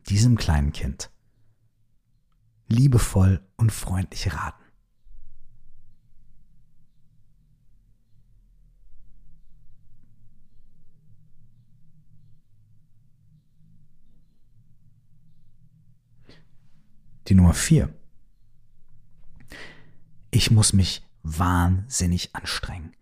diesem 0.07 0.37
kleinen 0.37 0.71
Kind 0.71 1.11
liebevoll 2.67 3.47
und 3.57 3.71
freundlich 3.71 4.33
raten? 4.33 4.58
Die 17.29 17.35
Nummer 17.35 17.53
vier. 17.53 17.93
Ich 20.31 20.49
muss 20.49 20.73
mich 20.73 21.07
wahnsinnig 21.21 22.35
anstrengen. 22.35 22.93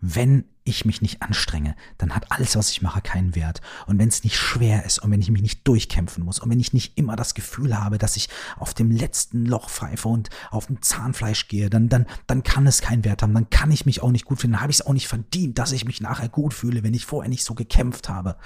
Wenn 0.00 0.44
ich 0.64 0.84
mich 0.84 1.02
nicht 1.02 1.20
anstrenge, 1.22 1.74
dann 1.98 2.14
hat 2.14 2.30
alles, 2.30 2.54
was 2.54 2.70
ich 2.70 2.82
mache, 2.82 3.02
keinen 3.02 3.34
Wert. 3.34 3.60
Und 3.86 3.98
wenn 3.98 4.08
es 4.08 4.22
nicht 4.22 4.36
schwer 4.36 4.84
ist 4.84 5.00
und 5.00 5.10
wenn 5.10 5.20
ich 5.20 5.30
mich 5.30 5.42
nicht 5.42 5.66
durchkämpfen 5.66 6.24
muss 6.24 6.38
und 6.38 6.48
wenn 6.48 6.60
ich 6.60 6.72
nicht 6.72 6.96
immer 6.96 7.16
das 7.16 7.34
Gefühl 7.34 7.76
habe, 7.76 7.98
dass 7.98 8.16
ich 8.16 8.28
auf 8.56 8.72
dem 8.72 8.92
letzten 8.92 9.46
Loch 9.46 9.68
pfeife 9.68 10.08
und 10.08 10.30
auf 10.50 10.66
dem 10.66 10.80
Zahnfleisch 10.80 11.48
gehe, 11.48 11.68
dann, 11.68 11.88
dann, 11.88 12.06
dann 12.28 12.44
kann 12.44 12.68
es 12.68 12.82
keinen 12.82 13.04
Wert 13.04 13.22
haben. 13.22 13.34
Dann 13.34 13.50
kann 13.50 13.72
ich 13.72 13.84
mich 13.84 14.00
auch 14.00 14.12
nicht 14.12 14.26
gut 14.26 14.40
fühlen. 14.40 14.52
Dann 14.52 14.62
habe 14.62 14.70
ich 14.70 14.78
es 14.78 14.86
auch 14.86 14.92
nicht 14.92 15.08
verdient, 15.08 15.58
dass 15.58 15.72
ich 15.72 15.84
mich 15.84 16.00
nachher 16.00 16.28
gut 16.28 16.54
fühle, 16.54 16.84
wenn 16.84 16.94
ich 16.94 17.06
vorher 17.06 17.28
nicht 17.28 17.44
so 17.44 17.54
gekämpft 17.54 18.08
habe. 18.08 18.36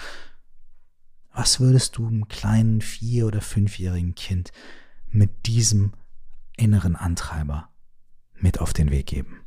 Was 1.33 1.61
würdest 1.61 1.99
du 1.99 2.07
einem 2.07 2.29
kleinen 2.29 2.81
vier- 2.81 3.27
oder 3.27 3.43
fünfjährigen 3.43 4.15
Kind 4.15 4.53
mit 5.17 5.47
diesem 5.47 5.95
inneren 6.57 6.95
Antreiber 6.95 7.71
mit 8.35 8.61
auf 8.61 8.75
den 8.75 8.91
Weg 8.91 9.07
geben. 9.07 9.41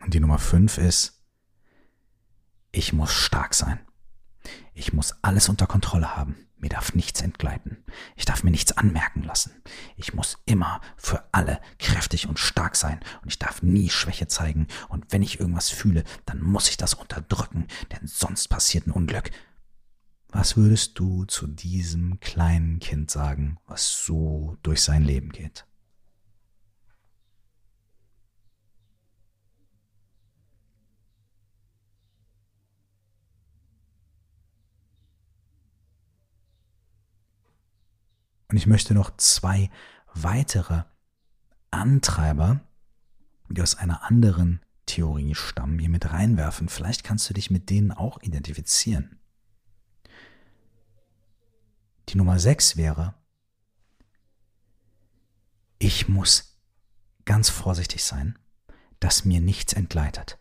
Und 0.00 0.14
die 0.14 0.20
Nummer 0.20 0.38
fünf 0.38 0.78
ist, 0.78 1.22
ich 2.72 2.92
muss 2.92 3.12
stark 3.12 3.54
sein. 3.54 3.85
Ich 4.78 4.92
muss 4.92 5.14
alles 5.22 5.48
unter 5.48 5.66
Kontrolle 5.66 6.16
haben. 6.16 6.36
Mir 6.58 6.68
darf 6.68 6.94
nichts 6.94 7.22
entgleiten. 7.22 7.78
Ich 8.14 8.26
darf 8.26 8.42
mir 8.42 8.50
nichts 8.50 8.76
anmerken 8.76 9.22
lassen. 9.22 9.62
Ich 9.96 10.12
muss 10.12 10.36
immer 10.44 10.82
für 10.98 11.24
alle 11.32 11.62
kräftig 11.78 12.28
und 12.28 12.38
stark 12.38 12.76
sein 12.76 13.00
und 13.22 13.28
ich 13.28 13.38
darf 13.38 13.62
nie 13.62 13.88
Schwäche 13.88 14.28
zeigen. 14.28 14.66
Und 14.90 15.06
wenn 15.08 15.22
ich 15.22 15.40
irgendwas 15.40 15.70
fühle, 15.70 16.04
dann 16.26 16.42
muss 16.42 16.68
ich 16.68 16.76
das 16.76 16.92
unterdrücken, 16.92 17.68
denn 17.90 18.06
sonst 18.06 18.48
passiert 18.48 18.86
ein 18.86 18.90
Unglück. 18.90 19.30
Was 20.28 20.58
würdest 20.58 20.98
du 20.98 21.24
zu 21.24 21.46
diesem 21.46 22.20
kleinen 22.20 22.78
Kind 22.78 23.10
sagen, 23.10 23.56
was 23.66 24.04
so 24.04 24.58
durch 24.62 24.82
sein 24.82 25.04
Leben 25.04 25.30
geht? 25.30 25.64
Und 38.48 38.56
ich 38.56 38.66
möchte 38.66 38.94
noch 38.94 39.16
zwei 39.16 39.70
weitere 40.14 40.84
Antreiber, 41.70 42.60
die 43.48 43.62
aus 43.62 43.74
einer 43.74 44.04
anderen 44.04 44.60
Theorie 44.86 45.34
stammen, 45.34 45.78
hier 45.78 45.88
mit 45.88 46.12
reinwerfen. 46.12 46.68
Vielleicht 46.68 47.04
kannst 47.04 47.28
du 47.28 47.34
dich 47.34 47.50
mit 47.50 47.70
denen 47.70 47.92
auch 47.92 48.22
identifizieren. 48.22 49.18
Die 52.08 52.16
Nummer 52.16 52.38
sechs 52.38 52.76
wäre, 52.76 53.14
ich 55.78 56.08
muss 56.08 56.56
ganz 57.24 57.50
vorsichtig 57.50 58.04
sein, 58.04 58.38
dass 59.00 59.24
mir 59.24 59.40
nichts 59.40 59.72
entgleitet. 59.72 60.38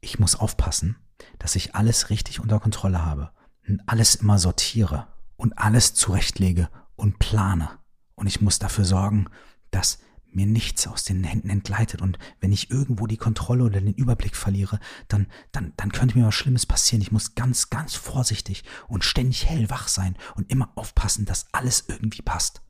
Ich 0.00 0.18
muss 0.18 0.36
aufpassen, 0.36 0.96
dass 1.38 1.56
ich 1.56 1.74
alles 1.74 2.10
richtig 2.10 2.40
unter 2.40 2.60
Kontrolle 2.60 3.04
habe 3.04 3.32
und 3.66 3.80
alles 3.86 4.16
immer 4.16 4.38
sortiere 4.38 5.08
und 5.36 5.58
alles 5.58 5.94
zurechtlege 5.94 6.68
und 6.98 7.18
plane. 7.18 7.70
Und 8.14 8.26
ich 8.26 8.40
muss 8.40 8.58
dafür 8.58 8.84
sorgen, 8.84 9.26
dass 9.70 9.98
mir 10.30 10.46
nichts 10.46 10.86
aus 10.86 11.04
den 11.04 11.24
Händen 11.24 11.48
entgleitet 11.48 12.02
und 12.02 12.18
wenn 12.40 12.52
ich 12.52 12.70
irgendwo 12.70 13.06
die 13.06 13.16
Kontrolle 13.16 13.64
oder 13.64 13.80
den 13.80 13.94
Überblick 13.94 14.36
verliere, 14.36 14.78
dann, 15.08 15.26
dann, 15.52 15.72
dann 15.76 15.90
könnte 15.90 16.18
mir 16.18 16.26
was 16.26 16.34
Schlimmes 16.34 16.66
passieren. 16.66 17.00
Ich 17.00 17.12
muss 17.12 17.34
ganz, 17.34 17.70
ganz 17.70 17.94
vorsichtig 17.94 18.64
und 18.88 19.04
ständig 19.04 19.46
hellwach 19.46 19.88
sein 19.88 20.16
und 20.34 20.50
immer 20.50 20.70
aufpassen, 20.74 21.24
dass 21.24 21.46
alles 21.52 21.84
irgendwie 21.88 22.22
passt. 22.22 22.62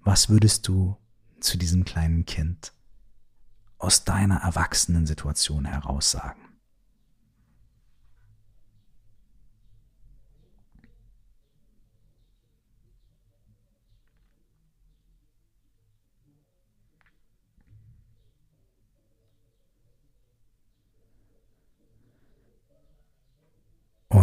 Was 0.00 0.28
würdest 0.28 0.66
du 0.66 0.96
zu 1.40 1.58
diesem 1.58 1.84
kleinen 1.84 2.24
Kind 2.24 2.72
aus 3.78 4.04
deiner 4.04 4.36
erwachsenen 4.36 5.06
Situation 5.06 5.64
heraus 5.66 6.10
sagen? 6.10 6.41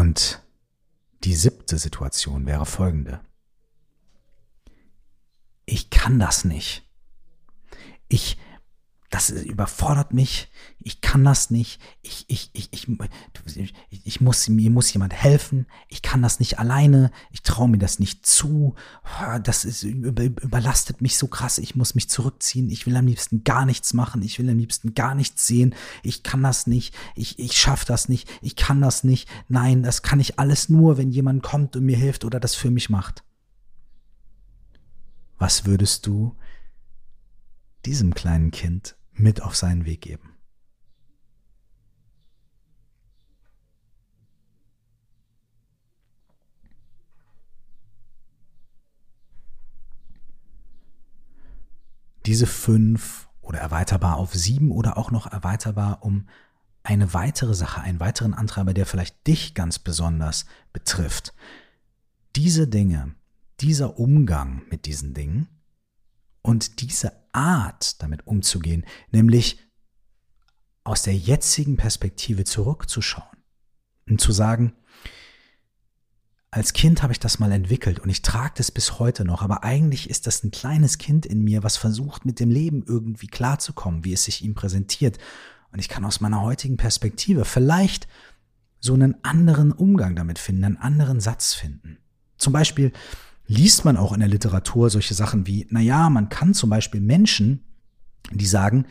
Und 0.10 0.41
die 1.24 1.36
siebte 1.36 1.78
Situation 1.78 2.48
wäre 2.48 2.65
folgende. 2.65 3.22
Ich 5.65 5.91
kann 5.91 6.17
das 6.17 6.45
nicht. 6.45 6.84
Ich, 8.08 8.39
das 9.10 9.32
überfordert 9.32 10.13
mich, 10.13 10.50
ich 10.78 11.02
kann 11.02 11.24
das 11.24 11.50
nicht, 11.50 11.82
ich, 12.04 12.26
ich, 12.28 12.52
ich, 12.54 12.69
ich, 12.72 13.74
ich 13.89 14.22
muss, 14.22 14.48
mir 14.50 14.69
muss 14.69 14.93
jemand 14.93 15.13
helfen, 15.13 15.65
ich 15.88 16.04
kann 16.04 16.22
das 16.22 16.39
nicht 16.39 16.60
alleine, 16.60 17.12
ich 17.32 17.41
traue 17.41 17.69
mir 17.69 17.80
das 17.80 17.98
nicht 17.98 18.28
zu, 18.28 18.76
das 19.43 19.65
ist, 19.65 19.82
überlastet 19.82 21.02
mich 21.02 21.17
so 21.17 21.28
krass, 21.28 21.58
ich 21.58 21.76
muss 21.76 21.95
mich 21.95 22.08
zurückziehen, 22.08 22.69
ich 22.69 22.86
will 22.86 22.95
am 22.95 23.08
liebsten 23.08 23.43
gar 23.43 23.65
nichts 23.65 23.95
machen, 23.95 24.22
ich 24.22 24.38
will 24.38 24.48
am 24.48 24.60
liebsten 24.60 24.93
gar 24.93 25.15
nichts 25.15 25.48
sehen, 25.48 25.74
ich 26.04 26.22
kann 26.22 26.43
das 26.43 26.67
nicht, 26.67 26.93
ich, 27.15 27.39
ich 27.39 27.58
schaffe 27.58 27.88
das 27.88 28.10
nicht, 28.10 28.30
ich 28.43 28.56
kann 28.56 28.80
das 28.80 29.04
nicht, 29.04 29.28
nein, 29.48 29.82
das 29.82 30.04
kann 30.04 30.19
ich 30.19 30.38
alles 30.38 30.69
nur, 30.69 31.00
wenn 31.00 31.10
jemand 31.10 31.41
kommt 31.41 31.76
und 31.76 31.84
mir 31.84 31.98
hilft 31.98 32.26
oder 32.26 32.39
das 32.39 32.54
für 32.54 32.69
mich 32.69 32.91
macht. 32.91 33.24
Was 35.39 35.65
würdest 35.65 36.06
du 36.06 36.36
diesem 37.86 38.13
kleinen 38.13 38.52
Kind 38.52 38.99
mit 39.20 39.42
auf 39.42 39.56
seinen 39.56 39.86
Weg 39.86 40.02
geben. 40.02 40.34
Diese 52.26 52.46
fünf 52.46 53.28
oder 53.42 53.60
erweiterbar 53.60 54.18
auf 54.18 54.34
sieben 54.34 54.72
oder 54.72 54.98
auch 54.98 55.10
noch 55.10 55.26
erweiterbar 55.26 56.04
um 56.04 56.28
eine 56.84 57.14
weitere 57.14 57.54
Sache, 57.54 57.82
einen 57.82 58.00
weiteren 58.00 58.34
Antreiber, 58.34 58.74
der 58.74 58.86
vielleicht 58.86 59.26
dich 59.28 59.54
ganz 59.54 59.80
besonders 59.80 60.46
betrifft. 60.72 61.34
Diese 62.36 62.68
Dinge, 62.68 63.16
dieser 63.60 64.00
Umgang 64.00 64.62
mit 64.70 64.86
diesen 64.86 65.14
Dingen 65.14 65.48
und 66.41 66.82
diese 66.82 67.12
Art, 67.32 68.02
damit 68.02 68.25
umzugehen, 68.28 68.86
nämlich 69.12 69.60
aus 70.84 71.04
der 71.04 71.15
jetzigen 71.15 71.78
Perspektive 71.78 72.43
zurückzuschauen 72.43 73.38
und 74.08 74.19
zu 74.19 74.32
sagen, 74.32 74.73
als 76.52 76.73
Kind 76.73 77.04
habe 77.04 77.13
ich 77.13 77.19
das 77.19 77.38
mal 77.38 77.52
entwickelt 77.52 77.99
und 77.99 78.10
ich 78.10 78.23
trage 78.23 78.54
das 78.58 78.71
bis 78.71 78.97
heute 78.97 79.23
noch, 79.23 79.43
aber 79.43 79.63
eigentlich 79.63 80.10
ist 80.10 80.25
das 80.25 80.43
ein 80.43 80.49
kleines 80.49 80.97
Kind 80.97 81.28
in 81.28 81.43
mir, 81.43 81.62
was 81.62 81.78
versucht, 81.78 82.25
mit 82.25 82.39
dem 82.39 82.49
Leben 82.49 82.84
irgendwie 82.88 83.28
klarzukommen, 83.28 84.04
wie 84.04 84.13
es 84.13 84.23
sich 84.23 84.43
ihm 84.43 84.56
präsentiert. 84.56 85.19
Und 85.71 85.78
ich 85.78 85.89
kann 85.89 86.06
aus 86.06 86.21
meiner 86.21 86.41
heutigen 86.41 86.78
Perspektive 86.78 87.45
vielleicht 87.45 88.08
so 88.80 88.95
einen 88.95 89.23
anderen 89.23 89.71
Umgang 89.71 90.15
damit 90.15 90.39
finden, 90.39 90.63
einen 90.63 90.78
anderen 90.78 91.19
Satz 91.19 91.54
finden. 91.54 91.99
Zum 92.39 92.54
Beispiel, 92.54 92.93
liest 93.50 93.84
man 93.84 93.98
auch 93.98 94.14
in 94.14 94.20
der 94.20 94.30
Literatur 94.30 94.90
solche 94.92 95.16
Sachen 95.16 95.48
wie, 95.48 95.66
naja, 95.72 96.10
man 96.10 96.30
kann 96.30 96.54
zum 96.54 96.70
Beispiel 96.70 97.02
Menschen, 97.02 97.64
die 98.32 98.46
sagen, 98.46 98.86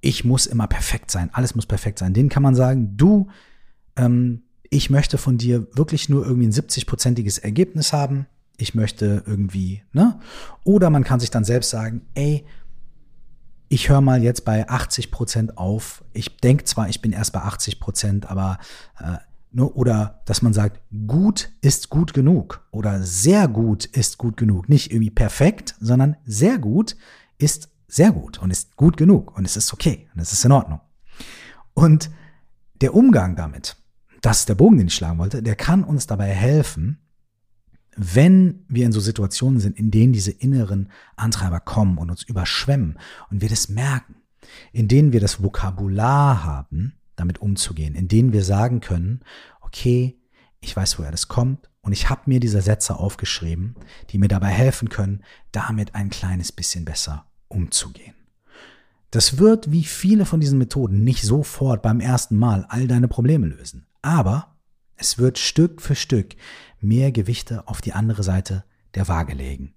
ich 0.00 0.24
muss 0.24 0.46
immer 0.46 0.66
perfekt 0.66 1.12
sein, 1.12 1.30
alles 1.32 1.54
muss 1.54 1.66
perfekt 1.66 2.00
sein, 2.00 2.14
denen 2.14 2.28
kann 2.28 2.42
man 2.42 2.56
sagen, 2.56 2.96
du, 2.96 3.28
ähm, 3.94 4.42
ich 4.70 4.90
möchte 4.90 5.18
von 5.18 5.38
dir 5.38 5.68
wirklich 5.76 6.08
nur 6.08 6.26
irgendwie 6.26 6.48
ein 6.48 6.52
70-prozentiges 6.52 7.38
Ergebnis 7.38 7.92
haben, 7.92 8.26
ich 8.56 8.74
möchte 8.74 9.22
irgendwie, 9.24 9.82
ne? 9.92 10.18
Oder 10.64 10.90
man 10.90 11.04
kann 11.04 11.20
sich 11.20 11.30
dann 11.30 11.44
selbst 11.44 11.70
sagen, 11.70 12.02
ey, 12.14 12.44
ich 13.68 13.88
höre 13.88 14.00
mal 14.00 14.22
jetzt 14.22 14.44
bei 14.44 14.68
80 14.68 15.10
Prozent 15.10 15.58
auf. 15.58 16.02
Ich 16.12 16.38
denke 16.38 16.64
zwar, 16.64 16.88
ich 16.88 17.02
bin 17.02 17.12
erst 17.12 17.32
bei 17.32 17.40
80 17.42 17.78
Prozent, 17.78 18.26
aber 18.30 18.58
äh, 18.98 19.18
oder 19.64 20.22
dass 20.26 20.42
man 20.42 20.52
sagt, 20.52 20.80
gut 21.06 21.50
ist 21.60 21.88
gut 21.88 22.12
genug 22.12 22.66
oder 22.70 23.02
sehr 23.02 23.48
gut 23.48 23.84
ist 23.84 24.18
gut 24.18 24.36
genug. 24.36 24.68
Nicht 24.68 24.92
irgendwie 24.92 25.10
perfekt, 25.10 25.74
sondern 25.80 26.16
sehr 26.24 26.58
gut 26.58 26.96
ist 27.38 27.70
sehr 27.88 28.12
gut 28.12 28.38
und 28.38 28.50
ist 28.50 28.76
gut 28.76 28.96
genug 28.96 29.36
und 29.36 29.44
es 29.44 29.56
ist 29.56 29.72
okay 29.72 30.08
und 30.14 30.20
es 30.20 30.32
ist 30.32 30.44
in 30.44 30.52
Ordnung. 30.52 30.80
Und 31.74 32.10
der 32.80 32.94
Umgang 32.94 33.36
damit, 33.36 33.76
das 34.20 34.40
ist 34.40 34.48
der 34.48 34.54
Bogen, 34.54 34.78
den 34.78 34.88
ich 34.88 34.94
schlagen 34.94 35.18
wollte, 35.18 35.42
der 35.42 35.56
kann 35.56 35.84
uns 35.84 36.06
dabei 36.06 36.28
helfen, 36.28 36.98
wenn 37.96 38.64
wir 38.68 38.84
in 38.84 38.92
so 38.92 39.00
Situationen 39.00 39.60
sind, 39.60 39.78
in 39.78 39.90
denen 39.90 40.12
diese 40.12 40.30
inneren 40.30 40.90
Antreiber 41.16 41.60
kommen 41.60 41.96
und 41.98 42.10
uns 42.10 42.22
überschwemmen 42.22 42.98
und 43.30 43.40
wir 43.40 43.48
das 43.48 43.68
merken, 43.68 44.16
in 44.72 44.88
denen 44.88 45.12
wir 45.12 45.20
das 45.20 45.42
Vokabular 45.42 46.44
haben, 46.44 46.94
damit 47.16 47.40
umzugehen, 47.40 47.94
in 47.94 48.08
denen 48.08 48.32
wir 48.32 48.44
sagen 48.44 48.80
können, 48.80 49.20
okay, 49.60 50.18
ich 50.60 50.76
weiß, 50.76 50.98
woher 50.98 51.10
das 51.10 51.28
kommt 51.28 51.70
und 51.80 51.92
ich 51.92 52.08
habe 52.10 52.22
mir 52.26 52.40
diese 52.40 52.60
Sätze 52.60 52.96
aufgeschrieben, 52.96 53.76
die 54.10 54.18
mir 54.18 54.28
dabei 54.28 54.48
helfen 54.48 54.88
können, 54.88 55.22
damit 55.52 55.94
ein 55.94 56.10
kleines 56.10 56.52
bisschen 56.52 56.84
besser 56.84 57.26
umzugehen. 57.48 58.14
Das 59.10 59.38
wird 59.38 59.70
wie 59.70 59.84
viele 59.84 60.26
von 60.26 60.40
diesen 60.40 60.58
Methoden 60.58 61.04
nicht 61.04 61.22
sofort 61.22 61.82
beim 61.82 62.00
ersten 62.00 62.36
Mal 62.36 62.66
all 62.68 62.88
deine 62.88 63.08
Probleme 63.08 63.46
lösen, 63.46 63.86
aber 64.02 64.56
es 64.96 65.18
wird 65.18 65.38
Stück 65.38 65.80
für 65.80 65.94
Stück 65.94 66.34
mehr 66.80 67.12
Gewichte 67.12 67.68
auf 67.68 67.80
die 67.80 67.92
andere 67.92 68.22
Seite 68.22 68.64
der 68.94 69.08
Waage 69.08 69.34
legen. 69.34 69.74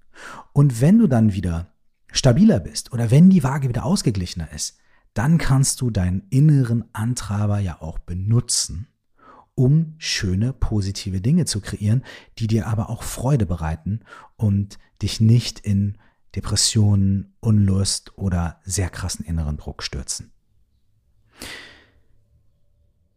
Und 0.53 0.81
wenn 0.81 0.97
du 0.97 1.07
dann 1.07 1.33
wieder 1.33 1.73
stabiler 2.11 2.59
bist 2.59 2.91
oder 2.91 3.11
wenn 3.11 3.29
die 3.29 3.43
Waage 3.43 3.69
wieder 3.69 3.85
ausgeglichener 3.85 4.51
ist, 4.51 4.79
dann 5.19 5.37
kannst 5.37 5.81
du 5.81 5.89
deinen 5.89 6.23
inneren 6.29 6.85
Antreiber 6.93 7.59
ja 7.59 7.81
auch 7.81 7.99
benutzen, 7.99 8.87
um 9.53 9.95
schöne, 9.97 10.53
positive 10.53 11.19
Dinge 11.19 11.43
zu 11.43 11.59
kreieren, 11.59 12.05
die 12.37 12.47
dir 12.47 12.67
aber 12.67 12.89
auch 12.89 13.03
Freude 13.03 13.45
bereiten 13.45 13.99
und 14.37 14.79
dich 15.01 15.19
nicht 15.19 15.59
in 15.59 15.97
Depressionen, 16.37 17.35
Unlust 17.41 18.17
oder 18.17 18.61
sehr 18.63 18.89
krassen 18.89 19.25
inneren 19.25 19.57
Druck 19.57 19.83
stürzen. 19.83 20.31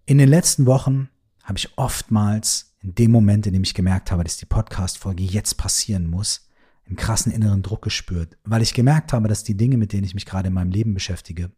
In 0.05 0.19
den 0.19 0.29
letzten 0.29 0.67
Wochen 0.67 1.09
habe 1.45 1.59
ich 1.59 1.79
oftmals 1.79 2.75
in 2.81 2.97
dem 2.97 3.13
Moment, 3.13 3.47
in 3.47 3.53
dem 3.53 3.63
ich 3.63 3.75
gemerkt 3.75 4.11
habe, 4.11 4.25
dass 4.25 4.39
die 4.39 4.47
Podcast-Folge 4.47 5.23
jetzt 5.23 5.57
passieren 5.57 6.11
muss, 6.11 6.49
einen 6.85 6.97
krassen 6.97 7.31
inneren 7.31 7.63
Druck 7.63 7.83
gespürt, 7.83 8.37
weil 8.43 8.61
ich 8.61 8.75
gemerkt 8.75 9.13
habe, 9.13 9.29
dass 9.29 9.45
die 9.45 9.57
Dinge, 9.57 9.77
mit 9.77 9.93
denen 9.93 10.03
ich 10.03 10.15
mich 10.15 10.27
gerade 10.27 10.49
in 10.49 10.55
meinem 10.55 10.73
Leben 10.73 10.95
beschäftige, 10.95 11.53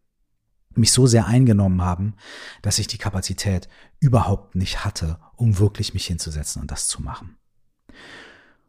mich 0.77 0.91
so 0.91 1.07
sehr 1.07 1.27
eingenommen 1.27 1.81
haben, 1.81 2.15
dass 2.61 2.79
ich 2.79 2.87
die 2.87 2.97
Kapazität 2.97 3.67
überhaupt 3.99 4.55
nicht 4.55 4.85
hatte, 4.85 5.17
um 5.35 5.59
wirklich 5.59 5.93
mich 5.93 6.05
hinzusetzen 6.05 6.61
und 6.61 6.71
das 6.71 6.87
zu 6.87 7.01
machen. 7.01 7.37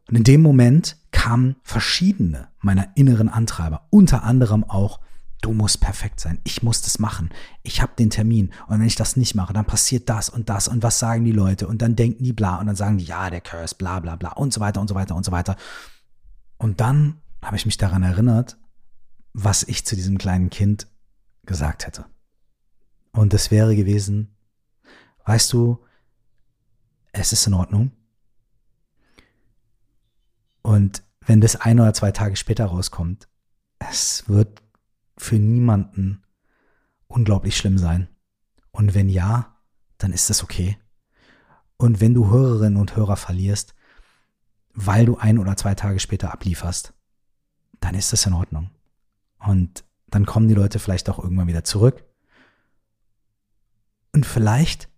Und 0.08 0.16
in 0.16 0.24
dem 0.24 0.42
Moment 0.42 0.96
kamen 1.10 1.56
verschiedene 1.62 2.48
meiner 2.60 2.88
inneren 2.94 3.28
Antreiber, 3.28 3.86
unter 3.90 4.22
anderem 4.22 4.64
auch 4.64 5.00
Du 5.42 5.52
musst 5.52 5.80
perfekt 5.80 6.18
sein. 6.18 6.38
Ich 6.44 6.62
muss 6.62 6.82
das 6.82 6.98
machen. 6.98 7.30
Ich 7.62 7.82
habe 7.82 7.92
den 7.98 8.10
Termin. 8.10 8.50
Und 8.66 8.80
wenn 8.80 8.86
ich 8.86 8.96
das 8.96 9.16
nicht 9.16 9.34
mache, 9.34 9.52
dann 9.52 9.66
passiert 9.66 10.08
das 10.08 10.28
und 10.28 10.48
das. 10.48 10.66
Und 10.66 10.82
was 10.82 10.98
sagen 10.98 11.24
die 11.24 11.32
Leute? 11.32 11.68
Und 11.68 11.82
dann 11.82 11.94
denken 11.94 12.24
die 12.24 12.32
bla. 12.32 12.56
Und 12.56 12.66
dann 12.66 12.74
sagen 12.74 12.98
die, 12.98 13.04
ja, 13.04 13.28
der 13.30 13.42
Curse, 13.42 13.74
bla 13.76 14.00
bla 14.00 14.16
bla. 14.16 14.32
Und 14.32 14.52
so 14.52 14.60
weiter 14.60 14.80
und 14.80 14.88
so 14.88 14.94
weiter 14.94 15.14
und 15.14 15.24
so 15.24 15.32
weiter. 15.32 15.56
Und 16.56 16.80
dann 16.80 17.20
habe 17.42 17.56
ich 17.56 17.66
mich 17.66 17.76
daran 17.76 18.02
erinnert, 18.02 18.56
was 19.34 19.62
ich 19.62 19.84
zu 19.84 19.94
diesem 19.94 20.18
kleinen 20.18 20.50
Kind 20.50 20.88
gesagt 21.46 21.86
hätte. 21.86 22.06
Und 23.12 23.32
das 23.32 23.50
wäre 23.50 23.74
gewesen, 23.74 24.36
weißt 25.24 25.52
du, 25.52 25.84
es 27.12 27.32
ist 27.32 27.46
in 27.46 27.54
Ordnung. 27.54 27.92
Und 30.62 31.02
wenn 31.20 31.40
das 31.40 31.56
ein 31.56 31.80
oder 31.80 31.94
zwei 31.94 32.12
Tage 32.12 32.36
später 32.36 32.66
rauskommt, 32.66 33.28
es 33.78 34.28
wird 34.28 34.62
für 35.16 35.36
niemanden 35.36 36.22
unglaublich 37.06 37.56
schlimm 37.56 37.78
sein. 37.78 38.08
Und 38.70 38.94
wenn 38.94 39.08
ja, 39.08 39.56
dann 39.98 40.12
ist 40.12 40.28
das 40.28 40.42
okay. 40.42 40.76
Und 41.78 42.00
wenn 42.00 42.14
du 42.14 42.30
Hörerinnen 42.30 42.78
und 42.78 42.96
Hörer 42.96 43.16
verlierst, 43.16 43.74
weil 44.74 45.06
du 45.06 45.16
ein 45.16 45.38
oder 45.38 45.56
zwei 45.56 45.74
Tage 45.74 46.00
später 46.00 46.32
ablieferst, 46.32 46.92
dann 47.80 47.94
ist 47.94 48.12
das 48.12 48.26
in 48.26 48.34
Ordnung. 48.34 48.70
Und 49.38 49.85
dann 50.08 50.26
kommen 50.26 50.48
die 50.48 50.54
Leute 50.54 50.78
vielleicht 50.78 51.08
auch 51.08 51.18
irgendwann 51.18 51.48
wieder 51.48 51.64
zurück. 51.64 52.04
Und 54.12 54.24
vielleicht 54.24 54.88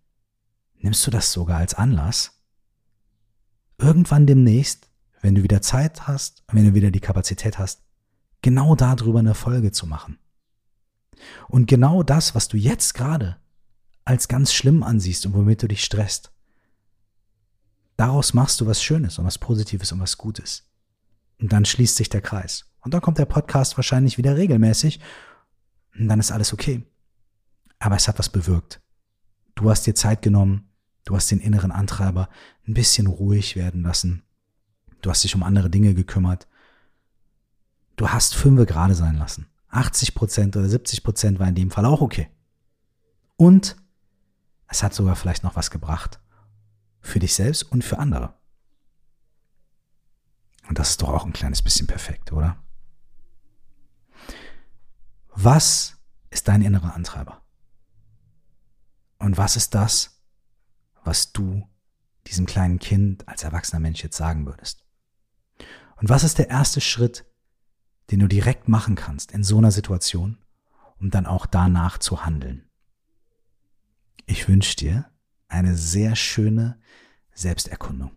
nimmst 0.78 1.06
du 1.06 1.10
das 1.10 1.32
sogar 1.32 1.58
als 1.58 1.74
Anlass, 1.74 2.42
irgendwann 3.78 4.26
demnächst, 4.26 4.88
wenn 5.20 5.34
du 5.34 5.42
wieder 5.42 5.62
Zeit 5.62 6.06
hast, 6.06 6.44
wenn 6.52 6.64
du 6.64 6.74
wieder 6.74 6.90
die 6.90 7.00
Kapazität 7.00 7.58
hast, 7.58 7.82
genau 8.42 8.76
darüber 8.76 9.18
eine 9.18 9.34
Folge 9.34 9.72
zu 9.72 9.86
machen. 9.86 10.18
Und 11.48 11.66
genau 11.66 12.02
das, 12.02 12.34
was 12.34 12.48
du 12.48 12.56
jetzt 12.56 12.94
gerade 12.94 13.36
als 14.04 14.28
ganz 14.28 14.52
schlimm 14.52 14.82
ansiehst 14.82 15.26
und 15.26 15.34
womit 15.34 15.62
du 15.62 15.68
dich 15.68 15.84
stresst, 15.84 16.32
daraus 17.96 18.34
machst 18.34 18.60
du 18.60 18.66
was 18.66 18.82
Schönes 18.82 19.18
und 19.18 19.24
was 19.24 19.38
Positives 19.38 19.90
und 19.92 20.00
was 20.00 20.16
Gutes. 20.16 20.70
Und 21.40 21.52
dann 21.52 21.64
schließt 21.64 21.96
sich 21.96 22.08
der 22.08 22.22
Kreis. 22.22 22.66
Und 22.88 22.94
dann 22.94 23.00
kommt 23.00 23.18
der 23.18 23.26
Podcast 23.26 23.76
wahrscheinlich 23.76 24.18
wieder 24.18 24.36
regelmäßig 24.36 25.00
und 25.98 26.08
dann 26.08 26.20
ist 26.20 26.32
alles 26.32 26.52
okay. 26.52 26.82
Aber 27.78 27.96
es 27.96 28.08
hat 28.08 28.18
was 28.18 28.28
bewirkt. 28.28 28.80
Du 29.54 29.70
hast 29.70 29.86
dir 29.86 29.94
Zeit 29.94 30.22
genommen, 30.22 30.70
du 31.04 31.14
hast 31.14 31.30
den 31.30 31.40
inneren 31.40 31.70
Antreiber 31.70 32.28
ein 32.66 32.74
bisschen 32.74 33.06
ruhig 33.06 33.56
werden 33.56 33.82
lassen. 33.82 34.22
Du 35.02 35.10
hast 35.10 35.22
dich 35.22 35.34
um 35.34 35.42
andere 35.42 35.70
Dinge 35.70 35.94
gekümmert 35.94 36.48
du 37.98 38.08
hast 38.08 38.34
fünfe 38.34 38.64
gerade 38.64 38.94
sein 38.94 39.16
lassen. 39.16 39.46
80 39.68 40.14
Prozent 40.14 40.56
oder 40.56 40.68
70 40.68 41.04
Prozent 41.04 41.38
war 41.38 41.48
in 41.48 41.54
dem 41.54 41.70
Fall 41.70 41.84
auch 41.84 42.00
okay. 42.00 42.30
Und 43.36 43.76
es 44.66 44.82
hat 44.82 44.94
sogar 44.94 45.14
vielleicht 45.14 45.44
noch 45.44 45.56
was 45.56 45.70
gebracht. 45.70 46.20
Für 47.00 47.18
dich 47.18 47.34
selbst 47.34 47.64
und 47.64 47.84
für 47.84 47.98
andere. 47.98 48.34
Und 50.68 50.78
das 50.78 50.90
ist 50.90 51.02
doch 51.02 51.10
auch 51.10 51.26
ein 51.26 51.32
kleines 51.32 51.62
bisschen 51.62 51.86
perfekt, 51.86 52.32
oder? 52.32 52.56
Was 55.40 55.96
ist 56.30 56.48
dein 56.48 56.62
innerer 56.62 56.96
Antreiber? 56.96 57.44
Und 59.20 59.36
was 59.36 59.54
ist 59.54 59.72
das, 59.72 60.20
was 61.04 61.32
du 61.32 61.64
diesem 62.26 62.44
kleinen 62.44 62.80
Kind 62.80 63.28
als 63.28 63.44
erwachsener 63.44 63.78
Mensch 63.78 64.02
jetzt 64.02 64.16
sagen 64.16 64.46
würdest? 64.46 64.84
Und 65.94 66.08
was 66.08 66.24
ist 66.24 66.38
der 66.38 66.50
erste 66.50 66.80
Schritt, 66.80 67.24
den 68.10 68.18
du 68.18 68.26
direkt 68.26 68.66
machen 68.66 68.96
kannst 68.96 69.30
in 69.30 69.44
so 69.44 69.58
einer 69.58 69.70
Situation, 69.70 70.38
um 70.98 71.10
dann 71.10 71.24
auch 71.24 71.46
danach 71.46 71.98
zu 71.98 72.24
handeln. 72.24 72.68
Ich 74.26 74.48
wünsche 74.48 74.74
dir 74.74 75.08
eine 75.46 75.76
sehr 75.76 76.16
schöne 76.16 76.80
Selbsterkundung. 77.32 78.10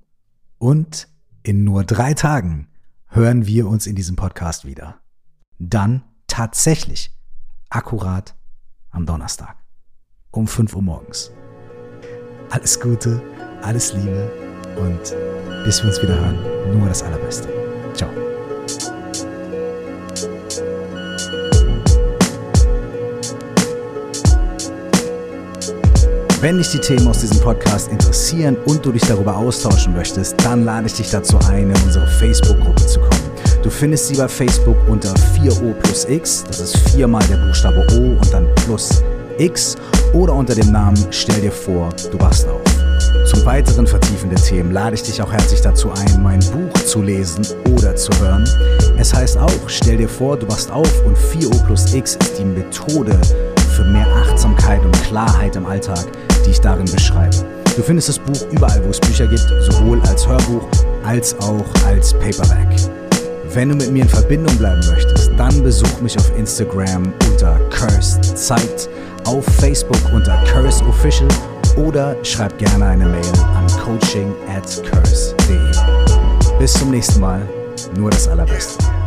Und 0.57 1.07
in 1.43 1.63
nur 1.63 1.83
drei 1.83 2.15
Tagen 2.15 2.67
hören 3.05 3.45
wir 3.45 3.67
uns 3.67 3.85
in 3.85 3.95
diesem 3.95 4.15
Podcast 4.15 4.65
wieder. 4.65 4.99
Dann 5.59 6.03
tatsächlich 6.31 7.13
akkurat 7.69 8.35
am 8.89 9.05
Donnerstag 9.05 9.57
um 10.31 10.47
5 10.47 10.73
Uhr 10.75 10.81
morgens. 10.81 11.29
Alles 12.49 12.79
Gute, 12.79 13.21
alles 13.61 13.93
Liebe 13.93 14.31
und 14.77 15.01
bis 15.65 15.83
wir 15.83 15.89
uns 15.89 16.01
wieder 16.01 16.15
hören, 16.15 16.79
nur 16.79 16.87
das 16.87 17.03
Allerbeste. 17.03 17.49
Ciao. 17.93 18.09
Wenn 26.39 26.57
dich 26.57 26.71
die 26.71 26.79
Themen 26.79 27.07
aus 27.09 27.19
diesem 27.19 27.41
Podcast 27.41 27.89
interessieren 27.89 28.55
und 28.65 28.85
du 28.85 28.93
dich 28.93 29.03
darüber 29.03 29.35
austauschen 29.35 29.93
möchtest, 29.93 30.43
dann 30.45 30.63
lade 30.63 30.87
ich 30.87 30.93
dich 30.93 31.11
dazu 31.11 31.37
ein, 31.39 31.69
in 31.69 31.83
unsere 31.83 32.07
Facebook-Gruppe 32.07 32.85
zu 32.87 33.01
kommen. 33.01 33.20
Du 33.63 33.69
findest 33.69 34.07
sie 34.07 34.15
bei 34.15 34.27
Facebook 34.27 34.77
unter 34.89 35.13
4O 35.13 35.73
plus 35.73 36.05
X, 36.09 36.43
das 36.47 36.59
ist 36.61 36.77
viermal 36.89 37.23
der 37.29 37.37
Buchstabe 37.37 37.85
O 37.93 38.17
und 38.19 38.33
dann 38.33 38.47
plus 38.55 39.03
X 39.37 39.75
oder 40.13 40.33
unter 40.33 40.55
dem 40.55 40.71
Namen 40.71 40.97
Stell 41.11 41.41
dir 41.41 41.51
vor, 41.51 41.89
du 42.11 42.19
wachst 42.19 42.47
auf. 42.47 42.61
Zum 43.25 43.45
weiteren 43.45 43.85
vertiefenden 43.85 44.41
Themen 44.41 44.71
lade 44.71 44.95
ich 44.95 45.03
dich 45.03 45.21
auch 45.21 45.31
herzlich 45.31 45.61
dazu 45.61 45.91
ein, 45.91 46.23
mein 46.23 46.39
Buch 46.39 46.73
zu 46.85 47.03
lesen 47.03 47.45
oder 47.71 47.95
zu 47.95 48.11
hören. 48.19 48.49
Es 48.97 49.13
heißt 49.13 49.37
auch, 49.37 49.51
stell 49.67 49.97
dir 49.97 50.09
vor, 50.09 50.37
du 50.37 50.47
wachst 50.47 50.71
auf 50.71 51.05
und 51.05 51.15
4O 51.15 51.63
plus 51.65 51.93
X 51.93 52.15
ist 52.15 52.39
die 52.39 52.45
Methode 52.45 53.15
für 53.75 53.83
mehr 53.85 54.07
Achtsamkeit 54.07 54.83
und 54.83 55.03
Klarheit 55.03 55.55
im 55.55 55.67
Alltag, 55.67 56.05
die 56.45 56.49
ich 56.49 56.61
darin 56.61 56.85
beschreibe. 56.85 57.35
Du 57.75 57.83
findest 57.83 58.09
das 58.09 58.19
Buch 58.19 58.51
überall, 58.51 58.83
wo 58.83 58.89
es 58.89 58.99
Bücher 58.99 59.27
gibt, 59.27 59.47
sowohl 59.61 60.01
als 60.01 60.27
Hörbuch 60.27 60.67
als 61.03 61.35
auch 61.39 61.65
als 61.85 62.13
Paperback. 62.13 63.00
Wenn 63.53 63.67
du 63.67 63.75
mit 63.75 63.91
mir 63.91 64.03
in 64.03 64.09
Verbindung 64.09 64.55
bleiben 64.57 64.79
möchtest, 64.89 65.29
dann 65.35 65.61
besuch 65.61 65.99
mich 65.99 66.17
auf 66.17 66.37
Instagram 66.37 67.11
unter 67.29 67.59
Cursed 67.69 68.23
Zeit, 68.37 68.89
auf 69.25 69.43
Facebook 69.59 69.99
unter 70.13 70.41
Curse 70.45 70.81
Official 70.85 71.27
oder 71.75 72.15
schreib 72.23 72.57
gerne 72.57 72.85
eine 72.85 73.05
Mail 73.05 73.33
an 73.53 73.67
coaching 73.83 74.33
at 74.55 74.81
curse.de. 74.89 76.59
Bis 76.59 76.71
zum 76.73 76.91
nächsten 76.91 77.19
Mal, 77.19 77.41
nur 77.97 78.09
das 78.09 78.25
Allerbeste. 78.29 79.00